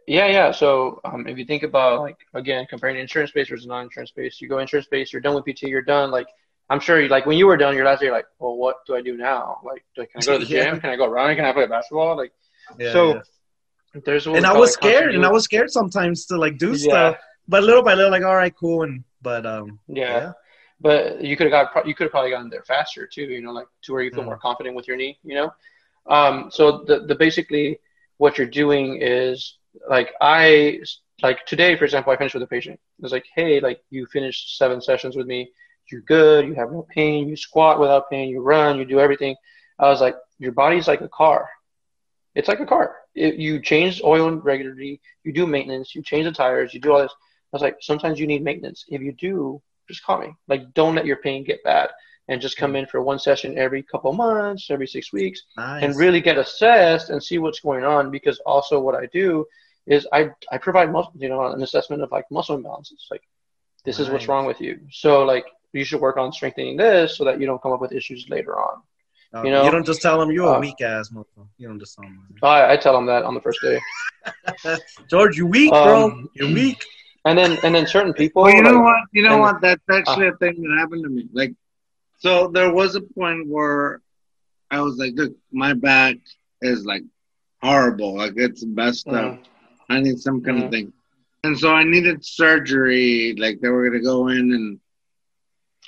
[0.06, 0.50] Yeah, yeah.
[0.50, 4.48] So um, if you think about like again comparing insurance space versus non-insurance space, you
[4.48, 6.10] go insurance space, you're done with PT, you're done.
[6.10, 6.26] Like
[6.70, 8.76] I'm sure, you, like when you were done your last day, you're like, well, what
[8.86, 9.60] do I do now?
[9.64, 10.70] Like, do I, can I go to the Yeah.
[10.70, 10.80] gym?
[10.80, 11.36] Can I go running?
[11.36, 12.16] Can I play basketball?
[12.16, 12.32] Like,
[12.78, 13.20] Yeah, so yeah.
[14.04, 16.76] there's and I was scared, and I was scared sometimes to like do Yeah.
[16.76, 17.16] stuff,
[17.48, 20.18] but little by little, like, all right, cool, and but um, yeah.
[20.18, 20.32] yeah,
[20.80, 23.22] But you could have got you could have probably gotten there faster too.
[23.24, 24.26] You know, like to where you feel Mm.
[24.26, 25.18] more confident with your knee.
[25.24, 25.52] You know,
[26.06, 27.78] um, so the the basically
[28.18, 30.80] what you're doing is like I
[31.22, 32.74] like today, for example, I finished with a patient.
[32.98, 35.50] It was like, hey, like you finished seven sessions with me.
[35.90, 36.46] You're good.
[36.46, 37.28] You have no pain.
[37.28, 38.28] You squat without pain.
[38.28, 38.78] You run.
[38.78, 39.36] You do everything.
[39.78, 41.48] I was like, your body's like a car.
[42.34, 42.96] It's like a car.
[43.14, 45.00] It, you change oil regularly.
[45.24, 45.94] You do maintenance.
[45.94, 46.72] You change the tires.
[46.72, 47.12] You do all this.
[47.12, 48.84] I was like, sometimes you need maintenance.
[48.88, 50.32] If you do, just call me.
[50.48, 51.90] Like, don't let your pain get bad,
[52.28, 55.82] and just come in for one session every couple months, every six weeks, nice.
[55.82, 58.10] and really get assessed and see what's going on.
[58.10, 59.44] Because also, what I do
[59.86, 63.10] is I I provide muscle, you know, an assessment of like muscle imbalances.
[63.10, 63.22] Like,
[63.84, 64.80] this is what's wrong with you.
[64.90, 67.92] So like, you should work on strengthening this so that you don't come up with
[67.92, 68.82] issues later on.
[69.34, 71.48] Uh, you know, you don't just tell them you're a uh, weak ass motherfucker.
[71.56, 72.28] You don't just tell them.
[72.42, 73.80] I, I tell them that on the first day.
[75.08, 76.04] George, you weak, bro.
[76.04, 76.84] Um, You're weak.
[77.24, 78.42] And then and then certain people.
[78.42, 79.02] Well, you know like- what?
[79.12, 79.60] You know what?
[79.60, 81.28] That's actually a thing that happened to me.
[81.32, 81.54] Like,
[82.22, 84.00] so there was a point where
[84.70, 86.16] I was like, "Look, my back
[86.62, 87.04] is like
[87.62, 88.16] horrible.
[88.16, 89.36] Like it's messed up.
[89.36, 89.44] Mm,
[89.88, 90.92] I need some kind of thing."
[91.44, 93.34] And so I needed surgery.
[93.38, 94.80] Like they were gonna go in and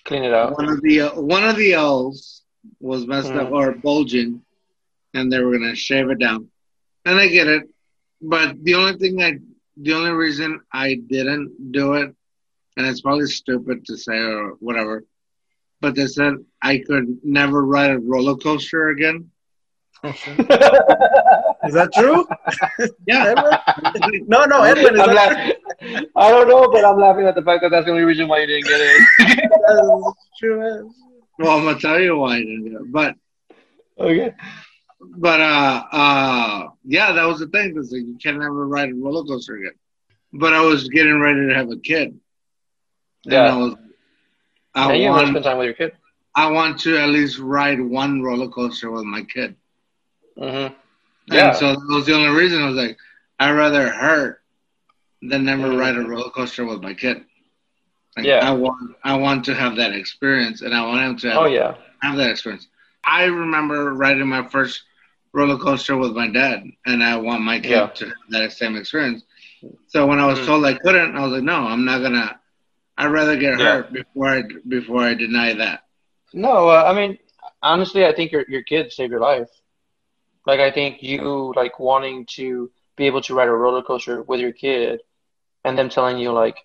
[0.05, 0.57] clean it out.
[0.59, 2.43] one of the one of the L's
[2.80, 3.53] was messed up Mhm.
[3.53, 4.43] or bulging,
[5.14, 6.51] and they were gonna shave it down.
[7.05, 7.64] And I get it,
[8.20, 9.39] but the only thing I,
[9.76, 12.14] the only reason I didn't do it,
[12.76, 15.05] and it's probably stupid to say or whatever,
[15.85, 16.32] but they said
[16.62, 19.30] I could never ride a roller coaster again.
[20.05, 20.14] Is
[21.74, 22.24] that true?
[23.07, 23.35] Yeah,
[23.95, 24.24] Edwin?
[24.26, 24.95] No, no, Edwin.
[24.95, 26.07] Is I'm that laughing.
[26.16, 28.41] I don't know, but I'm laughing at the fact that that's the only reason why
[28.41, 29.03] you didn't get it.
[30.39, 30.91] true?
[31.39, 33.14] well, I'm gonna tell you why I didn't do it, but
[33.99, 34.32] okay.
[35.18, 37.74] but uh uh yeah, that was the thing.
[37.74, 39.76] Because like, you can never ride a roller coaster again.
[40.32, 42.18] But I was getting ready to have a kid.
[43.26, 43.55] And Yeah.
[43.55, 43.74] I was.
[44.75, 45.93] I and you want to spend time with your kid.
[46.35, 49.57] I want to at least ride one roller coaster with my kid.
[50.39, 50.75] Mm-hmm.
[50.75, 50.75] And
[51.33, 51.53] Yeah.
[51.53, 52.97] so that was the only reason I was like,
[53.39, 54.41] I'd rather hurt
[55.22, 55.79] than never Mhm.
[55.79, 57.25] ride a roller coaster with my kid.
[58.16, 58.41] Like, Yeah.
[58.43, 61.47] I want I want to have that experience, and I want him to have, Oh
[61.47, 61.75] yeah.
[62.03, 62.68] have that experience.
[63.05, 64.83] I remember riding my first
[65.33, 67.87] roller coaster with my dad, and I want my kid Yeah.
[67.87, 69.22] to have that same experience.
[69.89, 70.47] So when I was Mhm.
[70.47, 72.39] told I couldn't, I was like, no, I'm not gonna.
[72.97, 73.64] I'd rather get Yeah.
[73.82, 75.80] hurt before I before I deny that.
[76.32, 77.18] No, uh, I mean,
[77.62, 79.49] honestly, I think your your kid saved your life.
[80.47, 84.40] Like, I think you like wanting to be able to ride a roller coaster with
[84.40, 85.01] your kid,
[85.64, 86.57] and them telling you like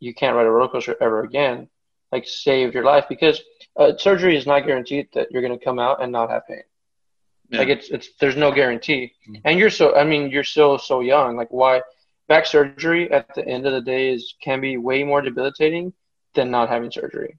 [0.00, 1.68] you can't ride a roller coaster ever again,
[2.12, 3.42] like saved your life because
[3.76, 6.62] uh, surgery is not guaranteed that you're going to come out and not have pain.
[7.50, 7.60] Yeah.
[7.60, 9.12] Like it's it's there's no guarantee,
[9.44, 11.36] and you're so I mean you're still so young.
[11.36, 11.80] Like why
[12.28, 15.92] back surgery at the end of the day is can be way more debilitating
[16.34, 17.36] than not having surgery,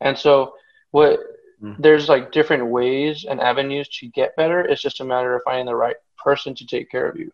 [0.00, 0.52] and so
[0.90, 1.18] what
[1.60, 1.78] Mhm.
[1.78, 4.60] there's like different ways and avenues to get better.
[4.60, 7.30] It's just a matter of finding the right person to take care of you.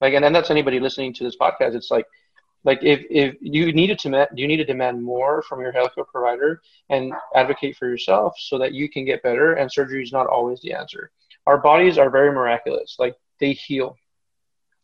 [0.00, 1.74] Like and then that's anybody listening to this podcast.
[1.74, 2.06] It's like
[2.64, 6.60] Like if, if you needed to you need to demand more from your healthcare provider
[6.90, 9.54] and advocate for yourself so that you can get better.
[9.54, 11.10] And surgery is not always the answer.
[11.46, 12.96] Our bodies are very miraculous.
[12.98, 13.96] Like they heal,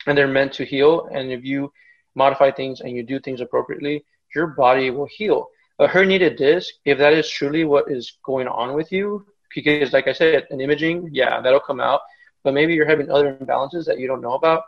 [0.07, 1.09] and they're meant to heal.
[1.12, 1.72] And if you
[2.14, 4.04] modify things and you do things appropriately,
[4.34, 5.48] your body will heal.
[5.78, 10.09] A herniated disc, if that is truly what is going on with you, because like
[10.09, 12.00] I said, an imaging, yeah, that'll come out.
[12.44, 14.62] But maybe you're having other imbalances that you don't know about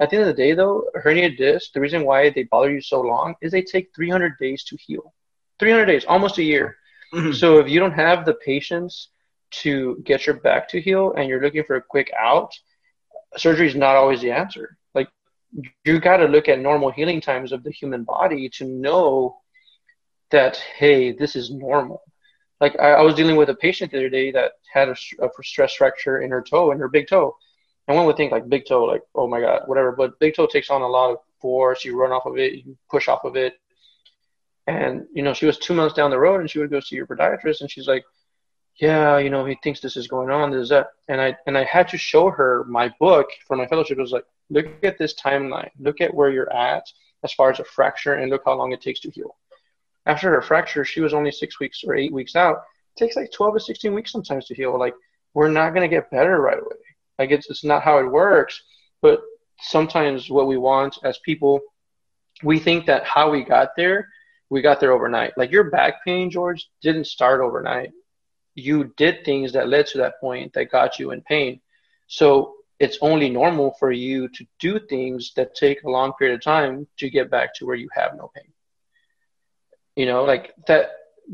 [0.00, 2.80] at the end of the day, though, herniated disc, the reason why they bother you
[2.80, 5.14] so long is they take 300 days to heal.
[5.60, 6.76] 300 days, almost a year.
[7.12, 7.32] Mm-hmm.
[7.32, 9.08] So if you don't have the patience
[9.62, 12.52] to get your back to heal and you're looking for a quick out,
[13.36, 14.76] surgery is not always the answer.
[15.84, 19.38] You got to look at normal healing times of the human body to know
[20.30, 22.02] that hey, this is normal.
[22.60, 25.28] Like I, I was dealing with a patient the other day that had a, a
[25.42, 27.36] stress fracture in her toe, in her big toe
[27.86, 29.92] and one would think like big toe, like oh my god, whatever.
[29.92, 31.84] But big toe takes on a lot of force.
[31.84, 33.54] You run off of it, you push off of it.
[34.66, 36.96] And you know, she was two months down the road, and she would go see
[36.96, 38.04] your podiatrist, and she's like,
[38.76, 41.56] "Yeah, you know, he thinks this is going on, this is that." And I and
[41.56, 43.98] I had to show her my book for my fellowship.
[43.98, 46.84] It was like, look at this timeline, look at where you're at
[47.22, 49.36] as far as a fracture, and look how long it takes to heal.
[50.06, 52.62] After her fracture, she was only six weeks or eight weeks out.
[52.96, 54.78] It takes like 12 to 16 weeks sometimes to heal.
[54.78, 54.94] Like,
[55.32, 56.76] we're not going to get better right away.
[57.18, 58.62] Like it's it's not how it works.
[59.02, 59.20] But
[59.60, 61.60] sometimes what we want as people,
[62.42, 64.08] we think that how we got there,
[64.50, 65.36] we got there overnight.
[65.36, 67.90] Like your back pain, George, didn't start overnight.
[68.54, 71.60] You did things that led to that point that got you in pain.
[72.06, 76.42] So it's only normal for you to do things that take a long period of
[76.42, 78.52] time to get back to where you have no pain.
[79.96, 80.90] You know, like that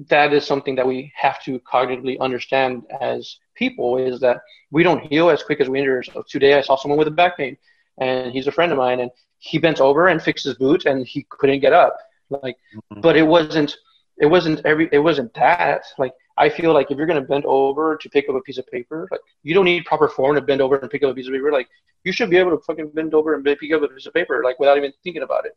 [0.08, 5.02] that is something that we have to cognitively understand as people is that we don't
[5.10, 7.56] heal as quick as we injure So Today I saw someone with a back pain
[7.98, 11.06] and he's a friend of mine and he bent over and fixed his boot and
[11.06, 11.96] he couldn't get up.
[12.28, 13.00] Like, mm-hmm.
[13.00, 13.76] but it wasn't,
[14.18, 15.82] it wasn't every, it wasn't that.
[15.98, 18.56] Like, I feel like if you're going to bend over to pick up a piece
[18.56, 21.14] of paper, like you don't need proper form to bend over and pick up a
[21.14, 21.52] piece of paper.
[21.52, 21.68] Like
[22.02, 24.42] you should be able to fucking bend over and pick up a piece of paper,
[24.42, 25.54] like without even thinking about it.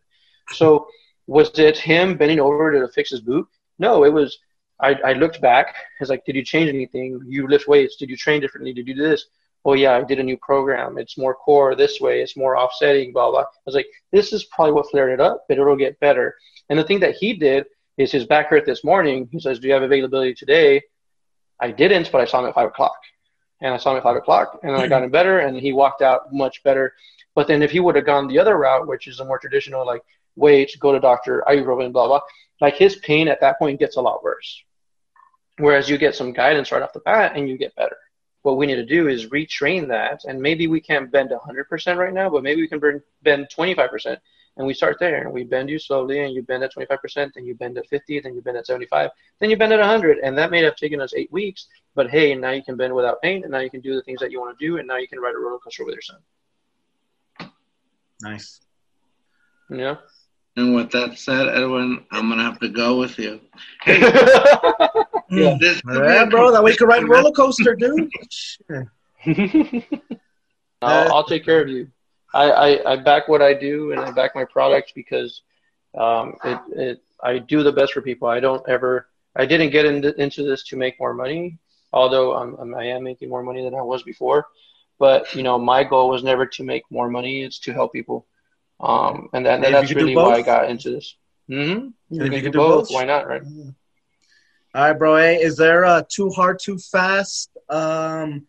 [0.50, 0.88] So
[1.26, 3.48] was it him bending over to fix his boot?
[3.80, 4.38] No, it was.
[4.82, 5.74] I, I looked back.
[6.02, 7.22] It's like, did you change anything?
[7.26, 7.96] You lift weights.
[7.96, 8.74] Did you train differently?
[8.74, 9.28] Did you do this?
[9.64, 10.98] Oh yeah, I did a new program.
[10.98, 12.22] It's more core this way.
[12.22, 13.14] It's more offsetting.
[13.14, 13.42] Blah blah.
[13.42, 16.36] I was like, this is probably what flared it up, but it'll get better.
[16.70, 17.66] And the thing that he did
[17.98, 19.30] is his back hurt this morning.
[19.32, 20.82] He says, do you have availability today?
[21.60, 22.98] I didn't, but I saw him at five o'clock,
[23.62, 25.06] and I saw him at five o'clock, and then I got mm-hmm.
[25.06, 26.94] him better, and he walked out much better.
[27.36, 29.86] But then if he would have gone the other route, which is a more traditional,
[29.86, 30.02] like
[30.36, 32.22] wait, go to doctor, ibuprofen, blah blah,
[32.62, 34.64] like his pain at that point gets a lot worse.
[35.58, 37.98] Whereas you get some guidance right off the bat and you get better.
[38.42, 42.14] What we need to do is retrain that, and maybe we can't bend 100% right
[42.14, 44.18] now, but maybe we can bend 25%.
[44.58, 47.46] And we start there, and we bend you slowly, and you bend at 25%, then
[47.46, 50.38] you bend at 50, then you bend at 75, then you bend at 100, and
[50.38, 51.68] that may have taken us eight weeks.
[51.96, 54.20] But hey, now you can bend without pain, and now you can do the things
[54.20, 56.02] that you want to do, and now you can ride a roller coaster with your
[56.02, 57.52] son.
[58.22, 58.62] Nice.
[59.70, 59.96] Yeah.
[60.56, 63.42] And with that said, Edwin, I'm gonna have to go with you.
[63.82, 64.00] Hey,
[65.32, 68.12] yeah, yeah bro, that way you can ride a roller coaster, dude.
[70.82, 71.90] I'll, I'll, take care of you.
[72.34, 75.42] I, I, I, back what I do and I back my products because
[75.96, 78.28] um, it, it I do the best for people.
[78.28, 81.58] I don't ever I didn't get into, into this to make more money,
[81.92, 84.48] although I'm, I'm making more money than I was before.
[85.00, 88.28] But you know, my goal was never to make more money; it's to help people.
[88.80, 91.16] Um, and, that, and that's really why I got into this.
[91.50, 91.88] Mm-hmm.
[92.10, 92.90] You can do, do both.
[92.90, 92.94] both.
[92.94, 93.42] Why not, right?
[94.76, 95.18] All right, bro.
[95.18, 98.46] Hey, is there a too hard, too fast um,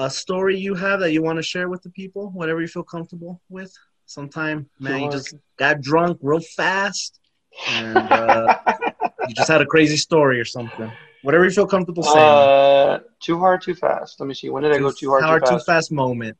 [0.00, 2.30] a story you have that you want to share with the people?
[2.30, 3.72] Whatever you feel comfortable with.
[4.06, 7.20] Sometime, man, you just got drunk real fast,
[7.68, 8.58] and uh,
[9.28, 10.90] you just had a crazy story or something.
[11.22, 12.18] Whatever you feel comfortable saying.
[12.18, 14.18] Uh, too hard, too fast.
[14.18, 14.48] Let me see.
[14.48, 15.66] When did too I go too hard, hard too fast?
[15.66, 16.36] too fast moment,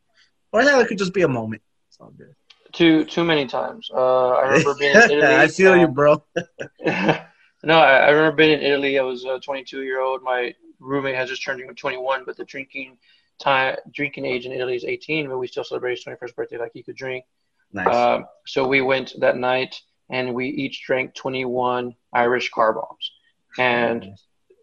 [0.51, 1.63] or it could just be a moment.
[1.89, 2.35] It's all good.
[2.73, 3.89] Too too many times.
[3.95, 5.37] Uh, I remember being in Italy.
[5.37, 6.25] I feel um, you, bro.
[6.87, 8.99] no, I, I, remember being in Italy.
[8.99, 10.25] I was a 22 year old.
[10.25, 12.97] My roommate has just turned 21, but the drinking
[13.41, 16.73] time drinking age in Italy is 18, but we still celebrate his 21st birthday like
[16.75, 17.25] he could drink.
[17.73, 17.87] Nice.
[17.87, 19.81] Uh, so we went that night
[20.11, 23.13] and we each drank 21 Irish car bombs,
[23.59, 24.17] and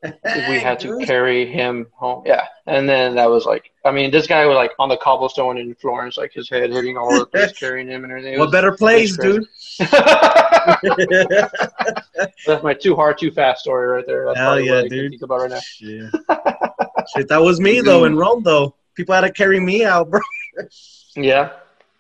[0.04, 2.24] we had to carry him home.
[2.26, 5.58] Yeah, and then that was like, I mean, this guy was like on the cobblestone
[5.58, 8.38] in Florence, like his head hitting all the place, carrying him and everything.
[8.40, 9.46] What better place, dude?
[12.46, 14.26] That's my too hard, too fast story right there.
[14.26, 15.12] That's Hell yeah, dude.
[15.12, 15.60] Think about right now.
[15.60, 16.12] Shit.
[17.16, 18.76] Shit, that was me though in Rome though.
[18.96, 20.20] People had to carry me out, bro.
[21.16, 21.52] yeah,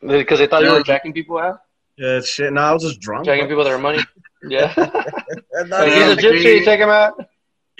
[0.01, 1.59] because they thought you were jacking people out.
[1.97, 2.51] Yeah, shit.
[2.53, 3.25] No, I was just drunk.
[3.25, 4.03] Taking people their money.
[4.47, 4.73] Yeah.
[5.69, 6.63] Like, he's a gypsy.
[6.63, 7.19] Take him out.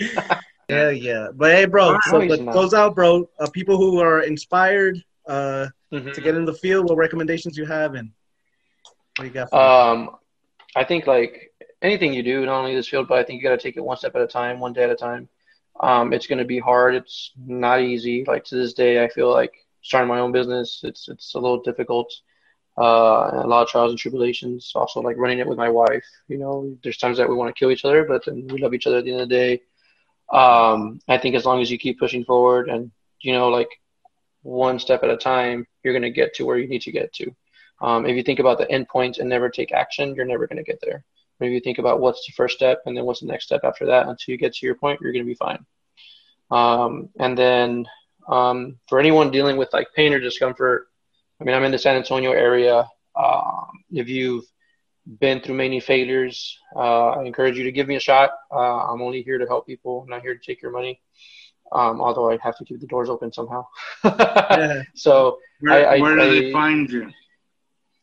[0.68, 1.28] yeah, yeah.
[1.32, 1.92] But hey, bro.
[1.92, 3.28] No, So, close out, bro.
[3.38, 6.12] Uh, people who are inspired uh, Mhm.
[6.14, 8.10] to get in the field, what recommendations you have, and
[9.16, 9.50] what you got?
[9.50, 10.16] For Um,
[10.74, 13.56] I think like anything you do, not only this field, but I think you got
[13.56, 15.28] to take it one step at a time, one day at a time.
[15.80, 16.94] Um, it's going to be hard.
[16.94, 18.24] It's not easy.
[18.26, 19.52] Like to this day, I feel like
[19.82, 22.12] starting my own business, it's it's a little difficult.
[22.76, 24.72] Uh, a lot of trials and tribulations.
[24.74, 26.04] Also, like running it with my wife.
[26.28, 28.74] You know, there's times that we want to kill each other, but then we love
[28.74, 29.62] each other at the end of the day.
[30.30, 33.68] Um, I think as long as you keep pushing forward and you know, like
[34.42, 37.12] one step at a time, you're going to get to where you need to get
[37.14, 37.34] to.
[37.80, 40.58] Um, if you think about the end point and never take action, you're never going
[40.58, 41.04] to get there.
[41.40, 43.86] Maybe you think about what's the first step and then what's the next step after
[43.86, 45.64] that until you get to your point, you're going to be fine.
[46.50, 47.86] Um, and then
[48.28, 50.88] um, for anyone dealing with like pain or discomfort,
[51.40, 52.86] I mean, I'm in the San Antonio area.
[53.14, 54.44] Um, if you've
[55.20, 58.30] been through many failures, uh, I encourage you to give me a shot.
[58.52, 61.00] Uh, I'm only here to help people, I'm not here to take your money.
[61.70, 63.66] Um, although I have to keep the doors open somehow.
[64.04, 64.82] Yeah.
[64.94, 67.10] so Where, I- I- where do they I- find you?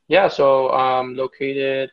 [0.07, 1.89] yeah, so um, located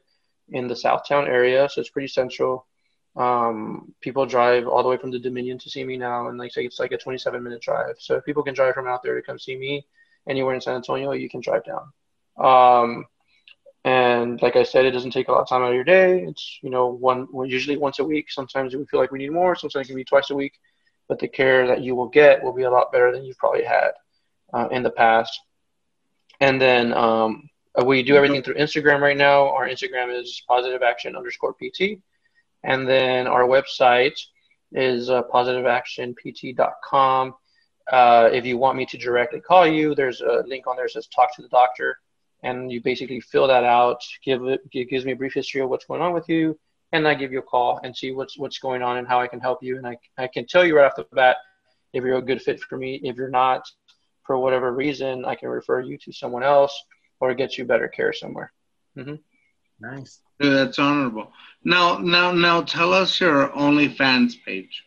[0.53, 2.67] in the Southtown area, so it's pretty central.
[3.15, 6.53] Um, people drive all the way from the Dominion to see me now, and like
[6.53, 7.97] say it's like a 27 minute drive.
[7.99, 9.87] So if people can drive from out there to come see me
[10.27, 11.93] anywhere in San Antonio, you can drive down.
[12.39, 13.07] Um,
[13.85, 16.23] and like I said, it doesn't take a lot of time out of your day.
[16.23, 18.31] It's you know one usually once a week.
[18.31, 19.57] Sometimes we feel like we need more.
[19.57, 20.55] Sometimes it can be twice a week.
[21.09, 23.65] But the care that you will get will be a lot better than you've probably
[23.65, 23.91] had
[24.55, 25.39] uh, in the past.
[26.41, 29.49] And then um, uh, we do everything through Instagram right now.
[29.49, 32.01] Our Instagram is positive action underscore PT.
[32.63, 34.21] And then our website
[34.73, 37.35] is uh, positiveactionpt.com.
[37.91, 40.93] Uh, if you want me to directly call you, there's a link on there that
[40.93, 41.99] says talk to the doctor.
[42.43, 45.71] And you basically fill that out, give it, it gives me a brief history of
[45.71, 46.59] what's going on with you,
[46.91, 49.29] and I give you a call and see what's what's going on and how I
[49.29, 49.77] can help you.
[49.77, 51.37] And I, I can tell you right off the bat
[51.93, 53.01] if you're a good fit for me.
[53.05, 53.63] If you're not,
[54.25, 56.77] for whatever reason, I can refer you to someone else
[57.23, 58.53] or get you better care somewhere.
[59.79, 60.21] nice.
[60.41, 61.33] Dude, that's honorable.
[61.63, 64.83] Now, now, now, tell us your OnlyFans page.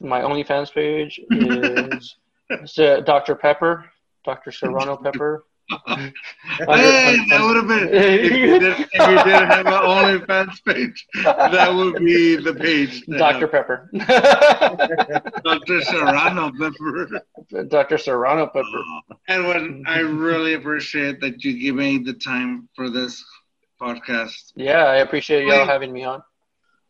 [0.00, 3.36] My OnlyFans page is uh, Dr.
[3.36, 3.84] Pepper,
[4.24, 4.50] Dr.
[4.50, 5.44] Serrano Pepper.
[5.68, 11.06] Hey, that would have been if you did, if you did have an OnlyFans page,
[11.24, 13.04] that would be the page.
[13.06, 13.46] Dr.
[13.46, 13.50] have.
[13.50, 13.90] Pepper.
[15.44, 15.82] Dr.
[15.82, 17.20] Serrano Pepper.
[17.68, 17.98] Dr.
[17.98, 18.62] Serrano Pepper.
[19.10, 23.24] Uh, Edwin, I really appreciate that you give me the time for this
[23.80, 24.52] podcast.
[24.54, 26.22] Yeah, I appreciate y'all having me on.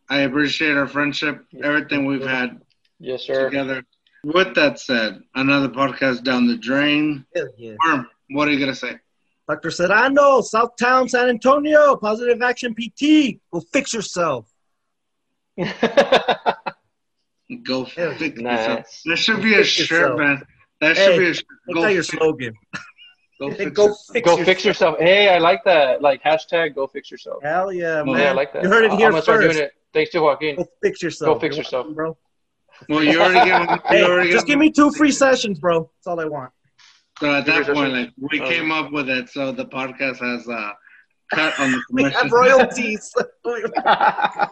[0.09, 2.61] I appreciate our friendship, everything we've had
[2.99, 3.47] Yes, sir.
[3.49, 3.85] together.
[4.22, 7.24] With that said, another podcast down the drain.
[7.35, 7.74] Hell yeah.
[7.85, 8.99] Worm, what are you gonna say?
[9.49, 9.70] Dr.
[9.70, 13.39] Serrano, Southtown, San Antonio, Positive Action PT.
[13.53, 14.51] Go fix yourself.
[17.62, 18.18] Go Hell yeah.
[18.18, 18.41] fix yourself.
[18.41, 19.03] nice.
[19.05, 20.18] That should be a shirt, yourself.
[20.18, 20.43] man.
[20.81, 21.45] That should Hey, be a shirt.
[21.66, 22.55] Make Go, that your slogan.
[23.41, 23.99] go fix go yourself.
[24.12, 24.47] fix Go yourself.
[24.47, 24.99] fix yourself.
[24.99, 26.03] Hey, I like that.
[26.03, 27.43] Like hashtag go fix yourself.
[27.43, 28.16] Hell yeah, man.
[28.18, 28.64] Yeah, I like that.
[28.64, 29.55] You heard it here I'm here gonna start first.
[29.55, 29.72] doing it.
[29.95, 30.57] Thanks to Joaquin.
[30.57, 31.35] Go fix yourself.
[31.35, 31.87] Go fix You're yourself.
[31.87, 32.16] welcome, bro.
[32.89, 33.68] Well, you already gave him.
[33.70, 35.89] You Hey, already just give me two free sessions, bro.
[35.99, 36.53] That's all I want.
[37.18, 38.48] So at that point, like we Oh.
[38.48, 40.72] came up with it, so the podcast has uh,
[41.32, 42.20] cut on the We commission.
[42.22, 43.14] have royalties.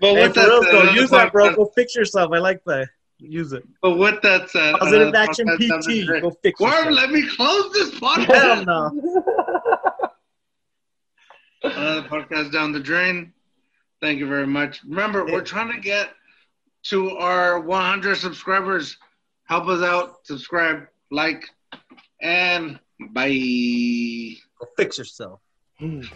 [0.00, 1.54] But hey, with for that real said, though, use that, bro.
[1.54, 2.32] Go fix yourself.
[2.32, 2.88] I like that.
[3.18, 3.64] Use it.
[3.82, 6.22] But with that said, Positive another Action podcast down the PT.
[6.22, 8.64] Go fix Worm, let me close this Hell podcast.
[8.66, 8.90] no.
[11.70, 13.34] Another podcast down the drain.
[14.00, 14.82] Thank you very much.
[14.84, 16.08] Remember, we're trying to get
[16.84, 18.96] to our 100 subscribers.
[19.44, 20.24] Help us out.
[20.26, 21.44] Subscribe, like,
[22.20, 22.78] and
[23.12, 24.36] bye.
[24.58, 25.40] Go fix yourself.
[25.80, 26.06] Mm.